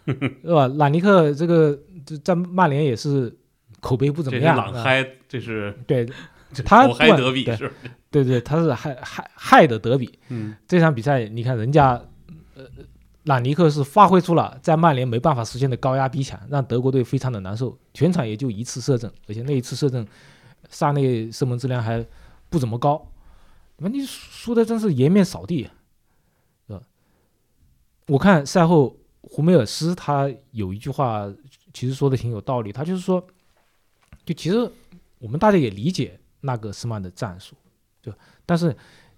[0.03, 0.68] 对吧？
[0.76, 1.80] 朗尼克这个
[2.22, 3.34] 在曼联也是
[3.80, 4.58] 口碑不怎么样。
[4.58, 6.05] 朗嗨，这是对，
[6.66, 7.74] 他嗨德比是，
[8.10, 10.18] 对对，他是害害害的德比。
[10.30, 12.02] 嗯，这场比赛你看人家
[12.56, 12.66] 呃。
[13.24, 17.78] 朗尼克是发挥出了在曼联没办法实现的高压逼抢，让德国队非常的难受。
[17.93, 20.08] 全场也就一次射正，而且那一次射正，
[20.70, 22.06] 萨内射门质量还
[22.48, 23.06] 不怎么高。
[23.80, 25.70] 那你输的真是颜面扫地，
[26.68, 26.82] 是吧？
[28.08, 31.30] 我看赛后胡梅尔斯他有一句话，
[31.74, 32.72] 其实说的挺有道理。
[32.72, 33.22] 他就是说，
[34.26, 34.72] 就其实
[35.20, 37.56] 我们大家也理解纳格斯曼的战术，
[38.02, 38.14] 就
[38.46, 38.76] 但是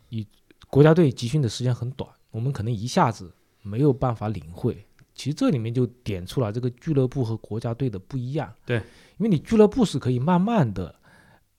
[0.09, 0.25] 你
[0.69, 4.85] 国家队集训的时间很短，我们可能一下子没有办法领会。
[5.13, 8.53] 其实这里面就点出了这个俱乐部和国家队的不一样。
[8.65, 8.83] 对，因
[9.19, 10.95] 为你俱乐部是可以慢慢的，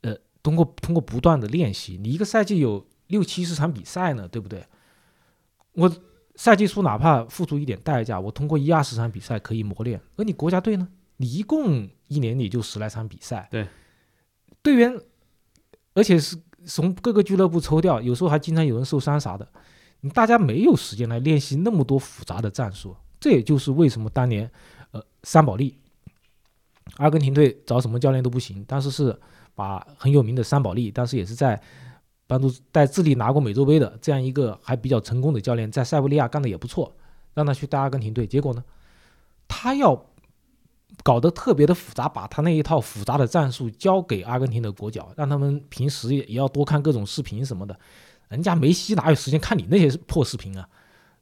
[0.01, 4.65] 呃，通过通过不断的练习，你一个赛季有六七十场比赛呢，对不对？
[5.73, 5.93] 我
[6.37, 10.01] 赛季初哪怕付出一点代价，我通过一二十场比赛可以磨练。
[10.17, 10.89] 而你国家队呢，
[11.19, 13.69] 你一共一年里就十来场比赛，对，
[14.63, 14.99] 队员，
[15.95, 16.37] 而且是
[16.67, 19.47] 从各个俱乐部抽调，有时候还经常有人受伤啥的，
[20.01, 22.97] 你大家没有时间来练习那么多复杂的战术。
[23.19, 24.51] 这也就是为什么当年，
[24.93, 25.79] 呃，桑保利，
[26.97, 29.19] 阿根廷队找什么教练都不行，当时是
[29.55, 31.61] 把很有名的桑保利，当时也是在
[32.27, 36.95] 帮助带智利拿过美洲杯的这样一个还比较成功的教练，在塞维利亚干的也不错，
[37.35, 38.65] 让他去带阿根廷队，结果呢，
[39.47, 39.95] 他要
[41.03, 47.79] 搞得特别的复杂，把他那一套复杂的战术交给阿根廷的国脚，让他们平时也也要多看各种视频什么的，
[48.29, 50.69] 人家梅西哪有时间看你那些破视频啊？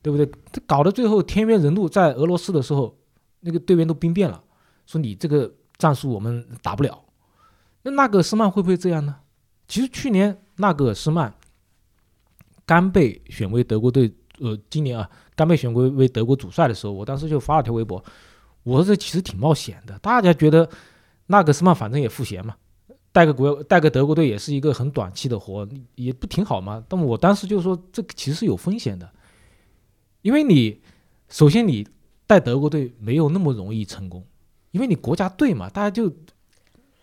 [0.00, 0.24] 对不对？
[0.52, 2.96] 他搞到最后天渊人怒，在俄罗斯的时候，
[3.40, 4.42] 那个队员都兵变了，
[4.86, 7.04] 说你这个战术我们打不了。
[7.82, 9.16] 那纳格斯曼会不会这样呢？
[9.66, 11.34] 其实去年纳格斯曼
[12.64, 18.02] 刚被选为德国队，呃，今年啊刚被选为为德国主帅的时候，我当时就发了条微博，
[18.68, 19.98] 我说这其实挺冒险的。
[20.00, 20.68] 大家觉得
[21.28, 22.54] 纳格尔斯曼反正也赋闲嘛，
[23.12, 26.84] 带个国带个德国队也是一个很短期的活，也不挺好吗？
[26.88, 29.10] 但我当时就说这其实是有风险的。
[30.22, 30.80] 因为你
[31.28, 31.86] 首先你
[32.26, 34.24] 带德国队没有那么容易成功，
[34.72, 36.12] 因为你国家队嘛，大家就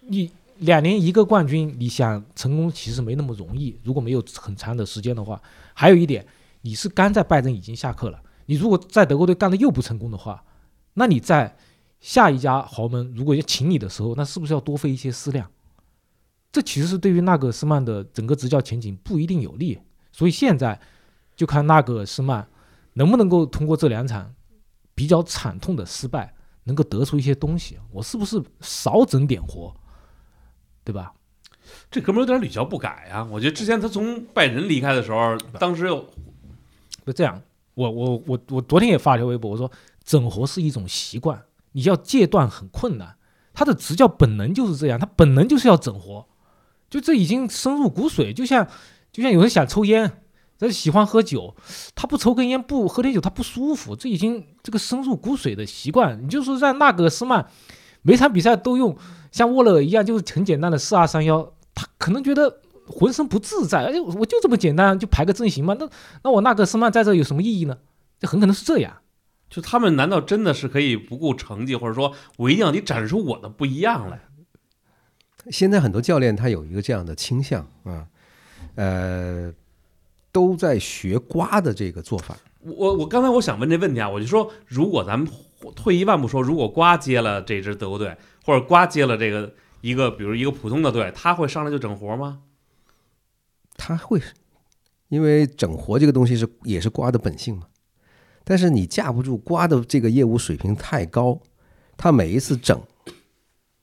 [0.01, 3.79] 你两年一个冠军，你想成功其实没那么容易。
[3.83, 5.41] 如果没有很长的时间的话，
[5.73, 6.25] 还有一点，
[6.61, 10.43] 你是刚在拜仁已经下课了，你如果在德国队干的又不成功的话，
[10.95, 11.55] 那你在
[11.99, 15.49] 下一家豪门如果要请你的时候，那是不是要多费一些思量？
[16.51, 19.79] 这其实是对于纳格斯曼的整个执教前景不一定有利。
[20.11, 20.79] 所以现在
[21.35, 22.47] 就看纳格尔斯曼。
[22.97, 24.33] 能不能够通过这两场
[24.93, 26.33] 比较惨痛的失败，
[26.63, 27.77] 能够得出一些东西？
[27.91, 29.75] 我是不是少整点活，
[30.85, 31.13] 对吧？
[31.91, 33.27] 这哥们有点屡教不改啊！
[33.29, 36.07] 我觉得之前他从拜仁离开的时候，当时又
[37.03, 37.41] 不这样。
[37.73, 39.69] 我我我我昨天也发了条微博，我说
[40.05, 43.15] 整活是一种习惯，你要戒断很困难。
[43.53, 46.27] 他的执教本能就是这样，他本能就是要整活，
[46.89, 48.67] 就这已经深入骨髓，就像
[49.11, 50.21] 就像有人想抽烟。
[50.57, 51.53] 这喜欢喝酒，
[51.95, 56.23] 他不抽根烟不喝点酒他不舒服，这已经这个深入骨髓的习惯。
[56.23, 57.45] 你就说让纳格斯曼
[58.03, 58.97] 每场比赛都用
[59.33, 63.83] 像沃勒一样，就是很简单的四二三幺，他可能觉得浑身不自在。
[63.83, 65.75] 哎，我就这么简单就排个阵型嘛？
[65.77, 65.89] 那
[66.23, 67.77] 那我纳格斯曼在这有什么意义呢？
[68.21, 68.95] 这很可能是这样。
[69.49, 74.21] 就他们难道真的是可以不顾成绩，或者说我一定要你展示出我的不一样来？
[75.51, 78.07] 现在很多教练他有一个这样的倾向啊，
[78.75, 79.53] 呃。
[80.31, 82.37] 都在学瓜的这个做法。
[82.59, 85.25] 我我刚才我想问这问题啊，我就说，如果咱们
[85.73, 92.41] 退一万步说，如果瓜接了这支德国队，或者瓜接了这个一个，比如一个普通的队，他会上来就整活吗？
[93.77, 94.21] 他会，
[95.07, 97.67] 因为整活这个东西是也是瓜的本性嘛。
[98.45, 101.37] 但是你架不住瓜的这个业务水平太高，
[101.97, 102.81] 他每一次整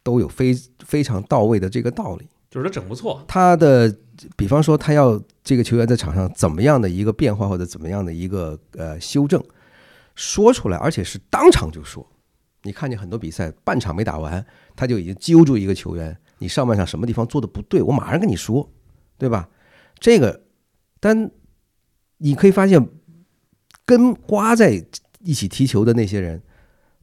[0.03, 0.55] 都有非
[0.87, 2.27] 非常到位的这个道理。
[2.49, 3.95] 就是他整不错，他的
[4.37, 9.43] 比方说他要这个球员在场上怎么样的一个变化或者怎么样的一个呃修正，
[10.15, 12.07] 说出来，而且是当场就说。
[12.65, 14.47] 你看见很多比赛半场没打完，
[14.77, 18.71] 他就已经揪住一个球员，你上半场什么地方做的不对，我马上跟你说，
[19.19, 19.49] 对吧？
[19.99, 20.43] 这个，
[21.01, 21.29] 但
[22.19, 22.87] 你可以发现，
[23.85, 24.85] 跟瓜在
[25.21, 26.43] 一起踢球的那些人，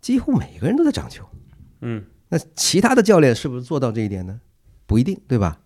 [0.02, 1.26] 几乎每个人都在长球。
[1.82, 4.40] 嗯，那其他的教练是不是做到这一点呢？
[4.86, 5.62] 不一定，对吧？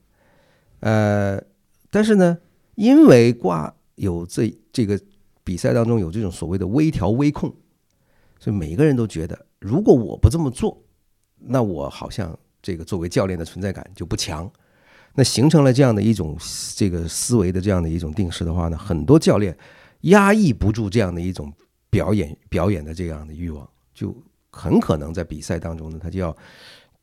[0.82, 1.42] 呃，
[1.90, 2.38] 但是呢，
[2.76, 5.00] 因为瓜有这这个
[5.44, 7.54] 比赛当中有这种所谓的微调微控，
[8.40, 10.84] 所以每个人都觉得，如果我不这么做，
[11.38, 14.52] 那我好像这个作为教练的存在感就不强。
[15.16, 16.36] 那形成了这样的一种
[16.76, 19.56] 这个思维的这样的一种定式的话呢，很多教练
[20.04, 21.52] 压抑不住这样的一种
[21.90, 24.16] 表演表演的这样的欲望，就
[24.52, 26.36] 很可能在比赛当中呢，他就要。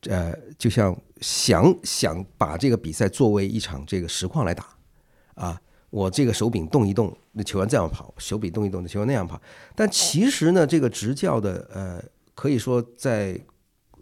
[0.09, 4.75] 呃，就像想想把这个比赛作为一场这个实况来打，
[5.35, 9.39] 啊，我这个手柄动一动，那球员这样跑；手柄动一动，那球员那样跑。
[9.75, 13.39] 但其实呢，这个执教的呃，可以说在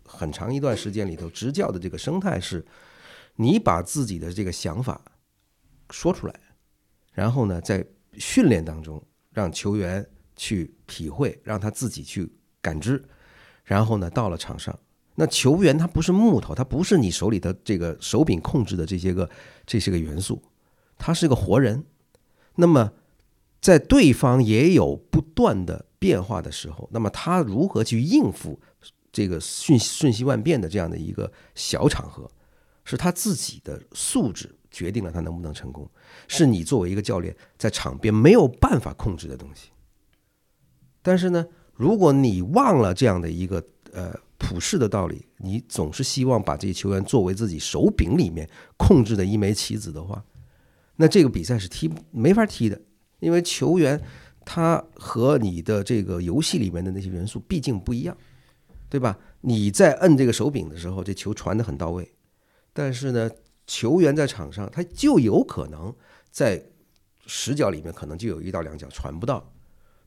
[0.06, 2.66] 很长一段时间里头，执教的这个生态是，
[3.36, 5.02] 你把自己的这个想法
[5.90, 6.34] 说出来，
[7.12, 7.86] 然后呢，在
[8.20, 9.02] 训练当中
[9.32, 10.06] 让球员
[10.36, 13.04] 去体会，让他自己去感知，
[13.64, 14.78] 然后呢，到了场上。
[15.16, 19.30] 那球员他不是木头，他不是你手里的这个手柄控制的这些个
[19.66, 20.42] 这些个元素，
[20.98, 21.84] 他是个活人。
[22.56, 22.94] 那么
[23.60, 28.60] 在对方也有不断的变化的时候，那么他如何去应付
[29.12, 32.32] 这个瞬瞬息万变的这样的一个小场合，
[32.86, 35.86] 是他自己的素质决定了他能不能成功，
[36.30, 39.72] 是你作为一个教练在场边没有办法控制的东西。
[41.02, 43.62] 但是呢，如果你忘了这样的一个
[43.92, 50.24] 呃普世的道理，你总是希望把这些球员作为自己手柄里面控制的一枚棋子的话，
[50.96, 52.82] 那这个比赛是踢没法踢的，
[53.20, 54.02] 因为球员
[54.46, 58.16] 他和你的这个游戏里面的那些元素毕竟不一样，
[58.88, 59.20] 对吧？
[59.42, 62.10] 你在摁这个手柄的时候，这球传的很到位，
[62.74, 63.30] 但是呢，
[63.70, 65.96] 球员在场上他就有可能
[66.32, 66.60] 在
[67.28, 69.54] 十脚里面可能就有一到两脚传不到，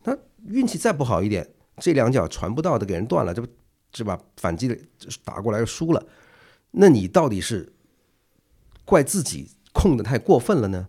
[0.02, 3.48] 他运气再不好一点，这两脚传不到的给人断了，这不
[3.92, 4.20] 是吧？
[4.36, 4.76] 反击的
[5.22, 6.04] 打过来又输了，
[6.72, 7.72] 那你到底是
[8.84, 10.88] 怪自己控的太过分了呢，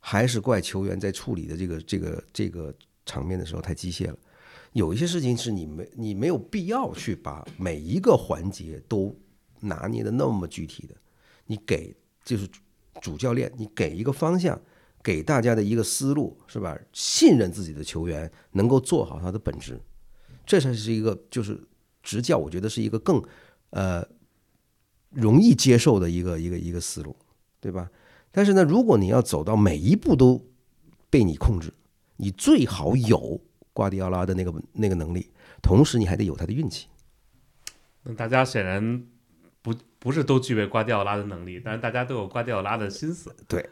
[0.00, 4.16] 还是怪球员在处理的这个这个这个场面的时候太机械了？
[4.72, 9.14] 有一些事情是你没你没有必要去把每一个环节都
[9.60, 10.94] 拿捏的那么具体的，
[11.44, 11.94] 你给
[12.24, 12.48] 就是
[13.00, 14.58] 主教练，你给一个方向，
[15.02, 16.78] 给大家的一个思路，是吧？
[16.92, 19.78] 信任自己的球员能够做好他的本职，
[20.46, 21.62] 这才是一个就是
[22.02, 23.22] 执教，我觉得是一个更
[23.70, 24.02] 呃
[25.10, 27.14] 容易接受的一个一个一个思路，
[27.60, 27.90] 对吧？
[28.32, 30.44] 但是呢，如果你要走到每一步都
[31.10, 31.72] 被你控制，
[32.16, 33.40] 你最好有
[33.72, 35.30] 瓜迪奥拉的那个那个能力，
[35.62, 36.88] 同时你还得有他的运气。
[38.02, 39.06] 那大家显然
[40.04, 43.34] 不不是都具备瓜迪奥拉的能力，但是大家都有瓜迪奥拉的心思。
[43.48, 43.66] 对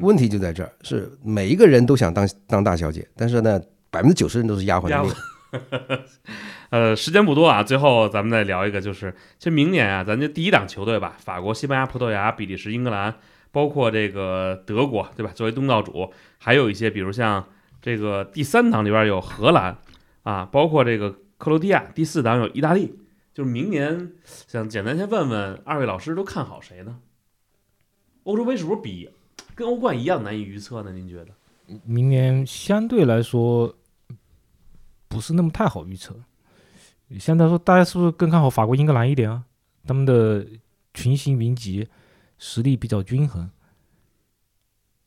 [0.00, 6.00] 问题就在这儿，是每一个人都想当当大小姐，但是呢，百分之九十人都是丫鬟的丫命鬟。
[6.70, 13.14] 呃，时间不多啊，最后咱们再聊一个，就是其实明年啊，咱就第一档球队吧，法国、西班牙、葡萄牙、比利时、英格兰，
[13.52, 15.30] 包括这个德国，对吧？
[15.32, 17.46] 作为东道主，还有一些比如像
[17.80, 19.78] 这个第三档里边有荷兰
[20.24, 22.98] 啊，包括这个克罗地亚，第四档有意大利。
[23.38, 24.14] 就是明年
[24.48, 26.98] 想简单先问问二位老师都看好谁呢？
[28.24, 29.08] 欧洲杯是不是比
[29.54, 30.90] 跟欧冠一样难以预测呢？
[30.90, 31.28] 您觉得？
[31.84, 33.72] 明年相对来说
[35.06, 36.16] 不是那么太好预测。
[37.20, 39.44] 相对来说，大家是不是更看好法国、英格兰一点啊？
[39.86, 40.44] 他们的
[40.92, 41.86] 群星云集，
[42.38, 43.48] 实力比较均衡。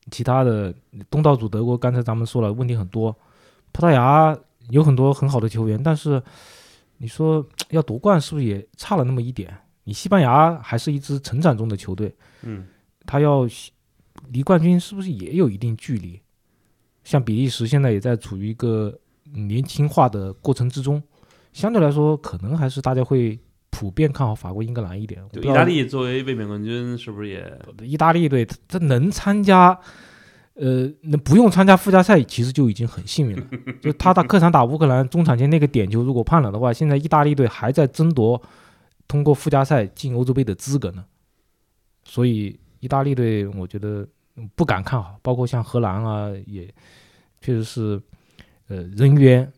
[0.09, 0.73] 其他的
[1.09, 3.13] 东道主德国，刚才咱们说了，问题很多。
[3.73, 6.23] 葡萄牙有很多很好的球员，但是
[7.01, 9.51] 你说要夺冠，是不是也差了那么一点？
[9.85, 12.67] 你西班牙还是一支成长中的球队，嗯，
[13.07, 13.47] 他要
[14.29, 16.21] 离冠军是不是也有一定距离？
[17.03, 18.95] 像比利时现在也在处于一个
[19.33, 21.01] 年轻化的过程之中，
[21.51, 23.39] 相对来说，可能还是大家会
[23.71, 25.23] 普遍看好法国、英格兰一点。
[25.23, 29.79] 我不知道就意大利作为卫冕冠军，是不是也意大利队，他他能参加，
[30.55, 33.47] 呃，那不用参加附加赛，其实就已经很幸运了。
[33.81, 38.41] 就他打客场打乌克兰，中场前那个点球如果判了的话，现在意大利队还在争夺
[39.07, 41.05] 通过附加赛进欧洲杯的资格呢。
[42.03, 46.67] 所以意大利队，我觉得嗯不敢看好，包括像荷兰啊，也
[47.39, 48.01] 确实是，
[48.67, 49.51] 呃，人员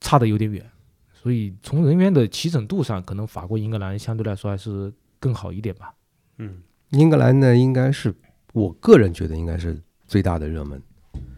[0.00, 0.64] 差的有点远。
[1.12, 5.92] 所以从人员的齐整度上，可能法国、英格兰相对来说还是更好一点吧。
[6.38, 8.14] 嗯，英格兰呢，应该是
[8.56, 10.80] 我个人觉得应该是最大的热门，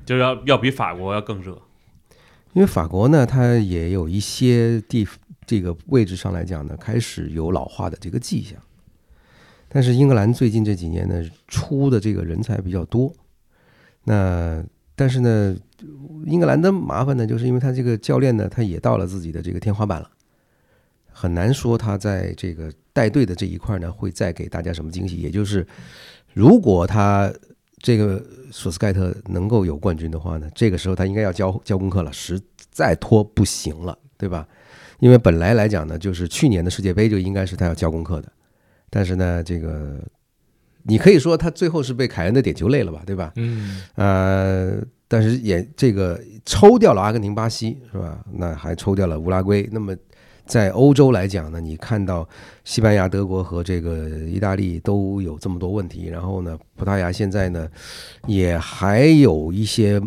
[0.06, 1.60] 就是要要比法国要更热？
[2.52, 5.04] 因为法国呢，它也有一些地
[5.44, 8.56] 这个位置上来讲呢，开始有老化的这个迹象。
[9.68, 13.12] 但是英格兰最近这几年呢，出的这个人才比较多。
[14.04, 14.64] 那
[14.94, 15.56] 但是呢，
[16.24, 20.08] 英格兰的麻烦呢，就是因为他这个教练呢，他也到了自己的这个天花板了，
[21.10, 25.16] 很难说他在这个带队的这一块呢，会再给大家什么惊喜。
[25.16, 25.66] 也就是，
[26.32, 27.32] 如果他
[27.78, 34.46] 这个索斯盖特能够有冠军的话呢，这个时候他应该要交交功课了，实在拖不行了，对吧？
[35.00, 38.32] 因为本来来讲呢，就是去年的世界杯就应该是他要交功课的，
[38.90, 40.00] 但是呢，这个
[40.82, 43.32] 你可以说他最后是被凯恩的点球累了吧，对吧？
[43.36, 48.24] 嗯，呃，但是也这个抽掉了阿根廷、巴西是吧？
[48.32, 49.68] 那还抽掉了乌拉圭。
[49.70, 49.94] 那么
[50.48, 52.26] 在欧洲来讲呢，你看到
[52.64, 57.68] 西班牙、德国和这个意大利都有这么多问题，然后呢，葡萄牙现在呢
[58.26, 60.00] 也还有一些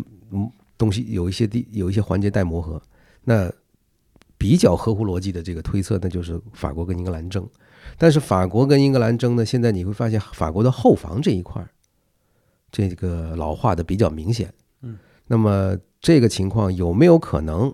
[0.76, 2.82] 东西，有一些地有一些环节待磨合。
[3.22, 3.48] 那
[4.36, 7.48] 比较合乎逻辑的这个推测，那就是法国跟英格兰争。
[7.96, 11.70] 但是法国跟英格兰争呢，现在你会发现法国的后防这一块儿，
[12.72, 14.52] 这个老化的比较明显。
[14.80, 17.72] 嗯，那么这个情况有没有可能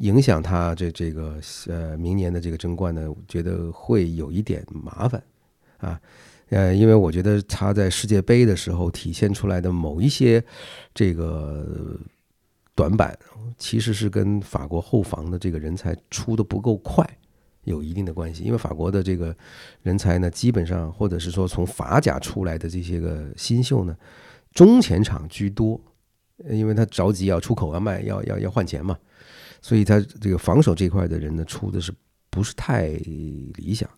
[0.00, 5.22] 影响他这这个呃明年的这个争冠呢，我觉得会有一点麻烦
[5.78, 6.00] 啊。
[6.48, 10.42] 呃，因为我觉得他在世界杯的时候体现出来的某一些
[10.92, 11.96] 这个
[12.74, 13.16] 短板，
[13.56, 17.08] 其实是跟法国后防的这个人才出的不够快
[17.64, 18.42] 有一定的关系。
[18.42, 19.36] 因为法国的这个
[19.82, 23.96] 人才呢，基本上或者是说从法甲出来的这些个新秀呢，
[24.52, 25.80] 中前场居多，
[26.48, 28.98] 因为他着急要出口要卖要要要换钱嘛，
[29.62, 31.92] 所以他这个防守这块的人呢，出的是
[32.30, 33.88] 不是太理想？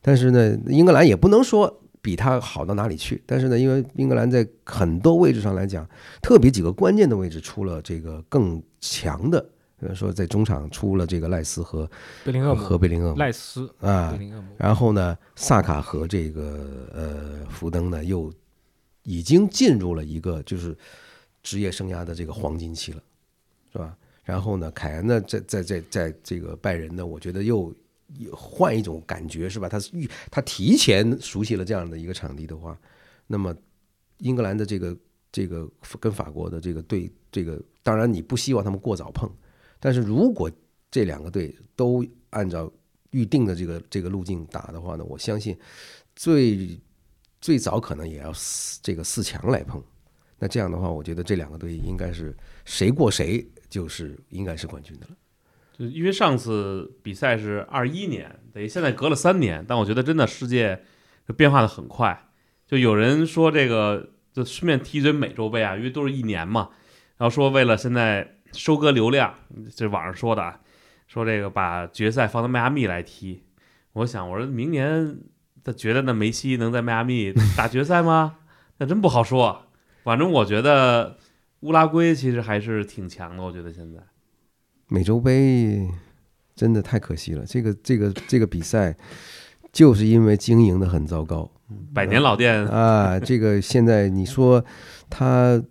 [0.00, 3.22] 但是呢，英格兰也不能说比他好到哪里去。
[3.26, 5.86] 但是呢，因为英格兰在很多位置上来讲，
[6.22, 9.40] 特别几个关键的位置出了这个更强的，
[9.78, 11.90] 比如说在中场出了这个赖斯和
[12.24, 14.18] 贝林厄姆、和贝林厄姆赖斯、啊，
[14.56, 18.32] 然后呢，萨卡和这个呃福登呢，又
[19.02, 20.74] 已经进入了一个就是
[21.42, 23.02] 职业生涯的这个黄金期了，
[23.72, 23.94] 是吧？
[24.30, 27.74] 然后呢，凯恩呢，在在在在这个拜仁呢，我觉得又
[28.32, 29.68] 换一种感觉，是吧？
[29.68, 32.78] 他是预他提前熟悉了这样的一个场地的话，
[33.26, 33.52] 那么
[34.18, 34.96] 英格兰的这个
[35.32, 35.68] 这个
[35.98, 39.28] 跟法国的这个对这个，当然你不希望他们过早碰，
[39.80, 40.48] 但是如果
[40.92, 42.72] 这两个队都按照
[43.10, 45.58] 预定的这个这个路径打的话呢，我相信
[46.14, 46.80] 最
[47.40, 49.82] 最早可能也要四这个四强来碰。
[50.38, 55.16] 那这样的话，我觉得这两个队应该是谁过谁就是应该是冠军的了。
[55.72, 60.82] 就因为上次比赛是二一年，等于现在隔了三年，但我觉得真的世界
[61.36, 62.28] 变化的很快。
[62.66, 66.68] 就有人说这个，就顺便提一嘴美洲杯啊，因为都是一年嘛，
[67.16, 69.34] 然后说为了现在收割流量，
[69.74, 70.60] 这网上说的啊，
[71.06, 73.42] 说这个把决赛放到迈阿密来踢。
[73.94, 75.18] 我想，我说明年
[75.64, 78.36] 他觉得那梅西能在迈阿密打决赛吗？
[78.78, 79.66] 那真不好说。
[80.04, 81.18] 反正我觉得
[81.60, 83.98] 乌拉圭其实还是挺强的，我觉得现在。
[84.88, 85.88] 美洲杯
[86.56, 88.96] 真的太可惜了，这个这个这个比赛
[89.72, 91.50] 就是因为经营的很糟糕
[91.94, 93.20] 百年老店，啊。
[93.20, 94.64] 这个现在你说
[95.08, 95.62] 他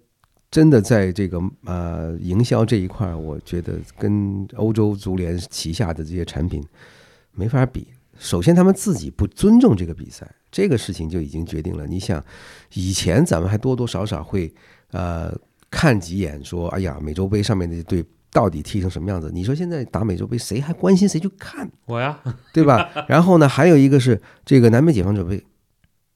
[0.49, 6.63] 真的在这个呃营销这一块儿，我觉得跟欧洲足联旗下的这些产品
[7.33, 7.87] 没法比。
[8.17, 11.87] 首先，他们自己不尊重这个比赛，这个事情就已经决定了。
[11.87, 12.23] 你想，
[12.73, 14.53] 以前咱们还多多少少会
[14.91, 15.33] 呃
[15.69, 19.29] 看几眼，说哎呀，美洲杯上面的队到底踢成什么样子？
[19.33, 22.19] 你说现在打美洲杯，谁还关心谁去看，我呀，
[22.53, 22.89] 对吧？
[23.07, 25.43] 然后呢，还有一个是这个南美解放者杯，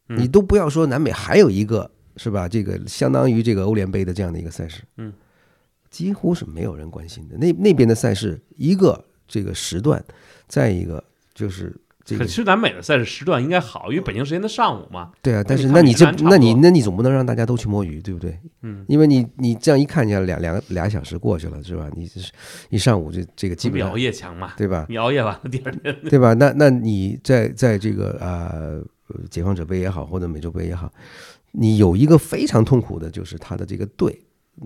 [0.10, 2.48] 嗯你都不要说南美，还有一个是吧？
[2.48, 5.12] 这个相当于这个欧联杯的这样的一个赛事，嗯，
[5.90, 7.38] 几乎是没有人关心的。
[7.38, 10.04] 那那边的赛事，一个这个时段，
[10.48, 11.76] 再一个就是
[12.06, 15.12] 这个可其实南美的赛事时段应该好，因为北京时间的上午嘛。
[15.22, 18.38] 对啊，但是那你这那你那你总不能让大家都去摸鱼，对不对？
[18.62, 21.90] 嗯，因为你你这样一看起来两两俩小时过去了，是吧？
[21.96, 22.32] 你这是
[22.70, 24.54] 一上午这这个基本熬夜强嘛。
[24.58, 24.86] 对吧？
[24.90, 26.34] 你熬夜完了，第二天对吧？
[26.34, 28.84] 那那你在在这个呃
[29.30, 30.92] 解放者杯也好，或者美洲杯也好，
[31.52, 34.20] 你有一个非常痛苦的就是他的这个队。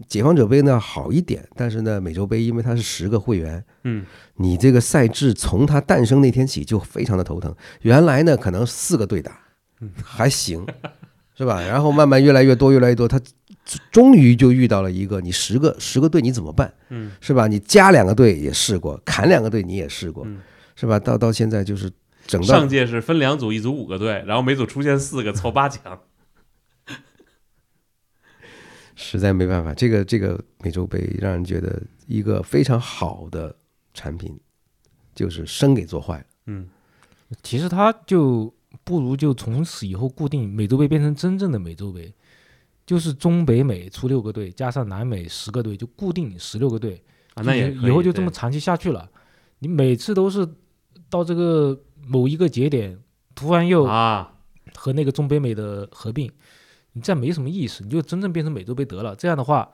[0.07, 7.55] 解放者杯呢好一点，但是呢美洲杯因为它是十个会员，嗯，你这个赛制从它诞生那天起就非常的头疼。
[7.81, 9.39] 原来呢可能四个队打，
[10.03, 10.65] 还行，
[11.37, 11.61] 是吧？
[11.61, 13.19] 然后慢慢越来越多，越来越多，他
[13.91, 16.73] 终于就遇到了一个你十个十个队你怎么办？
[16.89, 17.47] 嗯，是吧？
[17.47, 20.39] 你加两个队也试过，砍两个队你也试过，嗯
[20.75, 20.99] 是吧？
[20.99, 21.89] 到到现在就是
[22.27, 25.99] 整到上届是分两组，一组五个队，然后每组出现四个，凑八强。
[28.99, 33.55] 实在没办法，这个这个美洲杯让人觉得一个非常好的
[33.93, 34.35] 产品，
[35.13, 36.25] 就是生给做坏了。
[36.47, 36.67] 嗯，
[37.43, 38.51] 其实他就
[38.83, 42.11] 不如就从此以后固定美洲杯变成真正的美洲杯，
[42.87, 46.99] 就是中北美出六个队，加上南美十个队，就固定十六个队。
[47.35, 49.07] 啊，那也以后就这么长期下去了。
[49.59, 50.47] 你每次都是
[51.07, 52.97] 到这个某一个节点，
[53.35, 54.33] 突然又啊，
[54.73, 56.31] 和那个中北美的合并，
[56.97, 59.15] 你这样没什么意思，你就真正变成美洲杯得了。
[59.15, 59.69] 这样的话，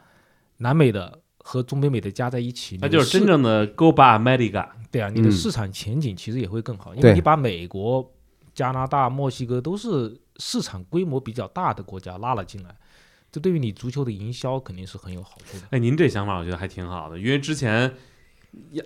[0.57, 4.67] 南美的和中北美的加在一起，那就是真正的 Go Bar America。
[4.91, 8.13] 对啊，你的嗯市场前景其实也会更好，因为你把美国、
[8.53, 12.75] 加拿大、墨西哥都是市场规模比较大的国家拉了进来，
[13.31, 15.63] 这对于你足球的营销肯定是很有好处的。
[15.71, 17.93] 哎，您这想法我觉得还挺好的，因为之前
[18.71, 18.83] 呀，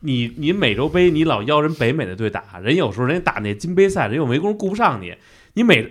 [0.00, 5.14] 你你美洲杯你老邀人北美的队打，人有时候人家打那金杯赛，人又没工夫顾不上你。
[5.54, 5.90] 你美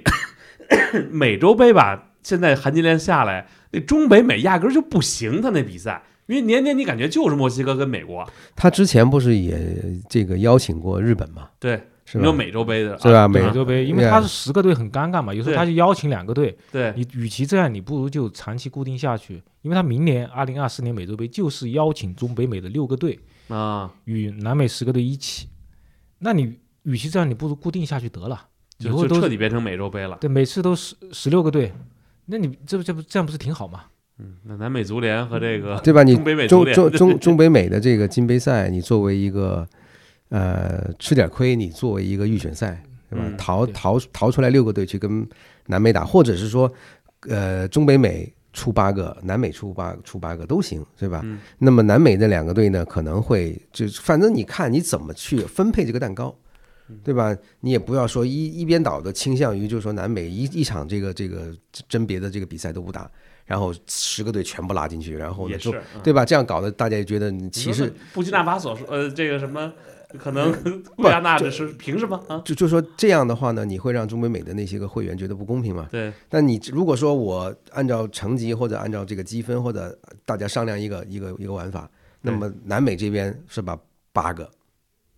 [1.11, 12.25] 美洲杯吧，现在含金量下来，那中北美压根儿就不行，他那比赛，因为年年你感觉就是墨西哥跟美国，他之前不是也这个邀请过日本吗，对，是吧？
[12.25, 12.33] 有？
[12.33, 13.21] 美洲杯的，是吧？
[13.21, 25.49] 啊美美洲杯，因为对啊它是十个队很尴尬嘛，有时候他就邀请两个队，对，你与其这样，你不如就长期固定下去，因为他明年二零二四年美洲杯就是邀请中北美的六个队，啊，与南美十个队一起。
[26.19, 28.47] 那你与其这样，你不如固定下去得了，
[28.79, 30.17] 以就后就彻底变成美洲杯了。
[30.19, 31.71] 对，每次都十十六个队，
[32.25, 33.83] 那你这不这不这样不是挺好吗？
[34.17, 36.01] 嗯，那南美足联和这个对吧？
[36.01, 39.67] 你中北美足中联 中中中北美的这个金杯赛，你作为一个
[40.29, 43.25] 呃吃点亏，你作为一个预选赛，对吧？
[43.37, 45.27] 逃逃逃出来六个队去跟
[45.67, 46.71] 南美打，或者是说
[47.27, 51.19] 呃中北美出八个，南美出八出八个都行，对吧？
[51.25, 56.33] 嗯那么南美那两个队呢，可能会就反正你看你怎么去分配这个蛋糕。
[56.87, 57.35] 嗯对吧？
[57.61, 61.51] 你也不要说一一边倒的倾向于，就是说南美一一场这个这个
[61.89, 63.09] 甄别的这个比赛都不打，
[63.45, 66.23] 然后十个队全部拉进去，然后呢也是，嗯对吧？
[66.23, 69.73] 这样搞得大家也觉得你歧视，布基纳法索说，呃，这个什么，
[70.19, 70.51] 可能
[70.95, 72.41] 圭亚那这是凭什么啊？
[72.45, 75.87] 就就说这样的话呢，你会让中美美的那些个会员觉得不公平嘛？
[75.91, 81.89] 对，但你如果说我按照成绩或者按照这个积分或者大家商量一个一个一个玩法，
[82.21, 83.75] 那么南美这边是吧
[84.13, 84.49] 八个，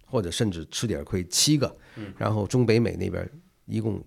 [0.10, 1.76] 或者甚至吃点亏七个，
[2.18, 3.30] 然后中北美那边
[3.66, 4.04] 一共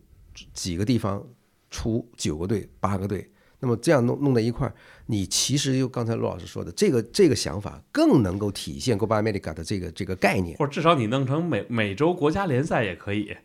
[0.53, 1.25] 几个地方
[1.71, 3.31] 出九个队八个队，
[3.61, 4.75] 那么这样弄弄在一块儿，
[5.07, 10.57] 你其实就刚才陆老师说的这个这个想法更能够体现 Copa America 的这个这个概念。
[10.57, 13.37] 或者至少你弄成美美洲国家联赛也可以。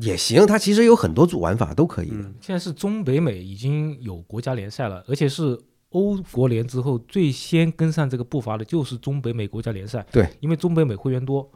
[0.00, 2.16] 也行，它其实有很多组玩法都可以的。
[2.16, 10.06] 嗯现在是中北美已经有国家联赛了，而且是欧国联之后最先跟上这个步伐的就是中北美国家联赛。
[10.12, 11.50] 对，因为中北美会员多，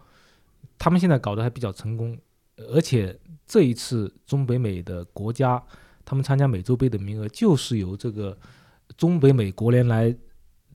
[0.79, 2.17] 他们现在搞得还比较成功，
[2.57, 5.63] 而且这一次中北美的国家
[6.05, 8.37] 他们参加美洲杯的名额就是由这个
[8.97, 10.15] 中北美国联来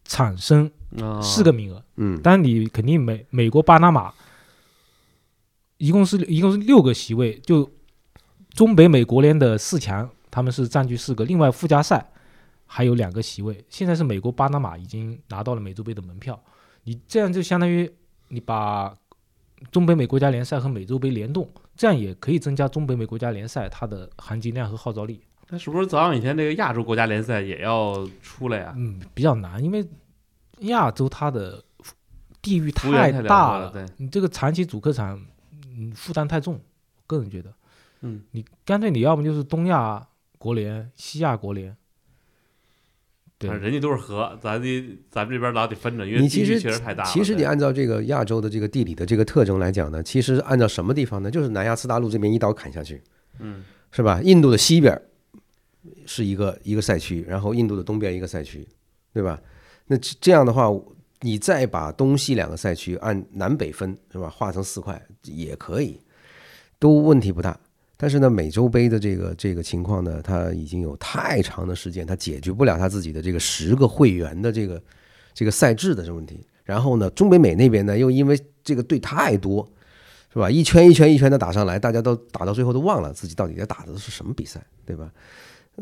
[0.05, 0.69] 产生
[0.99, 1.83] 啊，四个名额。
[1.97, 4.13] 嗯，当然你肯定美美国巴拿马
[5.77, 7.69] 一共是一共是六个席位，就
[8.49, 12.11] 中北美国联的四强，他们是占据四个，另外附加赛
[12.65, 13.63] 还有两个席位。
[13.69, 16.41] 现在是美国巴拿马已经拿到了美洲杯的门票，
[16.83, 17.89] 你这样就相当于
[18.29, 18.93] 你把
[19.71, 25.21] 中北美国家联赛和美洲杯联动，这样也可以增加中北美国家联赛它的含金量和号召力。
[25.49, 28.73] 那是不是早两天这个亚洲国家联赛也要出来呀？
[28.77, 29.83] 嗯，比较难，因为
[30.59, 31.63] 亚洲它的
[32.41, 35.19] 地域太辽大阔了对你这个长期主客场，
[35.75, 36.59] 嗯，负担太重，
[37.07, 37.51] 个人觉得，
[38.01, 40.07] 嗯，你干脆你要么就是东亚
[40.37, 41.75] 国联、西亚国联，
[43.39, 47.09] 对人家都是河，咱得咱们这边老得分着，因为地区你其实确实太大了。
[47.09, 51.31] 其实你按照这个亚洲的这个地理的这个特征来讲呢，其实按照什么地方呢？
[51.31, 53.01] 就是南亚次大陆这边一刀砍下去，
[53.39, 54.19] 嗯，是吧？
[54.21, 55.01] 印度的西边
[56.05, 58.67] 是一个一个赛区，然后印度的东边一个赛区，
[59.13, 59.41] 对吧？
[59.87, 60.69] 那这这样的话，
[61.21, 64.29] 你再把东西两个赛区按南北分，是吧？
[64.29, 65.97] 划成四块也可以，
[66.77, 67.57] 都问题不大。
[68.01, 74.81] 但是呢，美洲杯的这个这个情况呢，它已经有太长的时间，它解决不了它自己的这个十个会员的这个
[75.33, 76.39] 这个赛制的这问题。
[76.63, 79.69] 然后呢，中北美那边呢，又因为这个队太多，
[80.31, 80.49] 是吧？
[80.49, 85.11] 一圈一圈一圈的打上来，大家都打到最后都忘了自己到底在打的是什么比赛，对吧？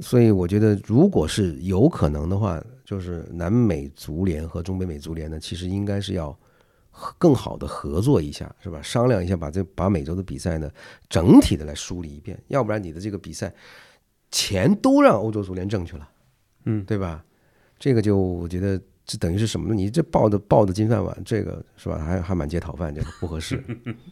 [0.01, 6.35] 所以我觉得，如果是有可能的话，就是南美足联和中北美足联呢，其实应该是要
[7.17, 8.81] 更好的合作一下，是吧？
[8.81, 10.69] 商量一下，把这把美洲的比赛呢
[11.09, 13.53] 整体的来梳理一遍，要不然你的这个比赛
[14.31, 16.09] 钱都让欧洲足联挣去了，
[16.65, 17.23] 嗯对吧？
[17.79, 19.75] 这个就我觉得这等于是什么呢？
[19.75, 21.97] 你这抱的抱的金饭碗，这个是吧？
[21.99, 23.63] 还还满街讨饭，这个不合适。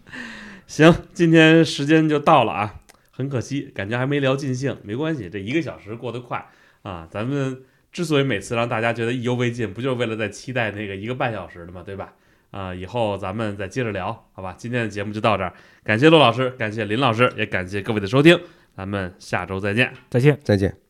[0.68, 2.82] 行，今天时间就到了啊，
[3.12, 6.47] 很可惜，感觉还没聊尽兴，没关系，这一个小时过得快
[6.84, 7.08] 啊。
[7.12, 12.14] 咱们之所以每次让大家觉得意犹未尽，不就是为了在期待那个一个半小时的嘛，对吧？
[12.56, 14.56] 啊，以后咱们再接着聊，好吧？
[14.58, 15.52] 今天的节目就到这儿，
[15.84, 18.40] 感谢陆老师，感谢林老师，也感谢各位的收听，
[18.78, 19.92] 咱们下周再见。
[20.10, 20.40] 再见。
[20.42, 20.84] 再见。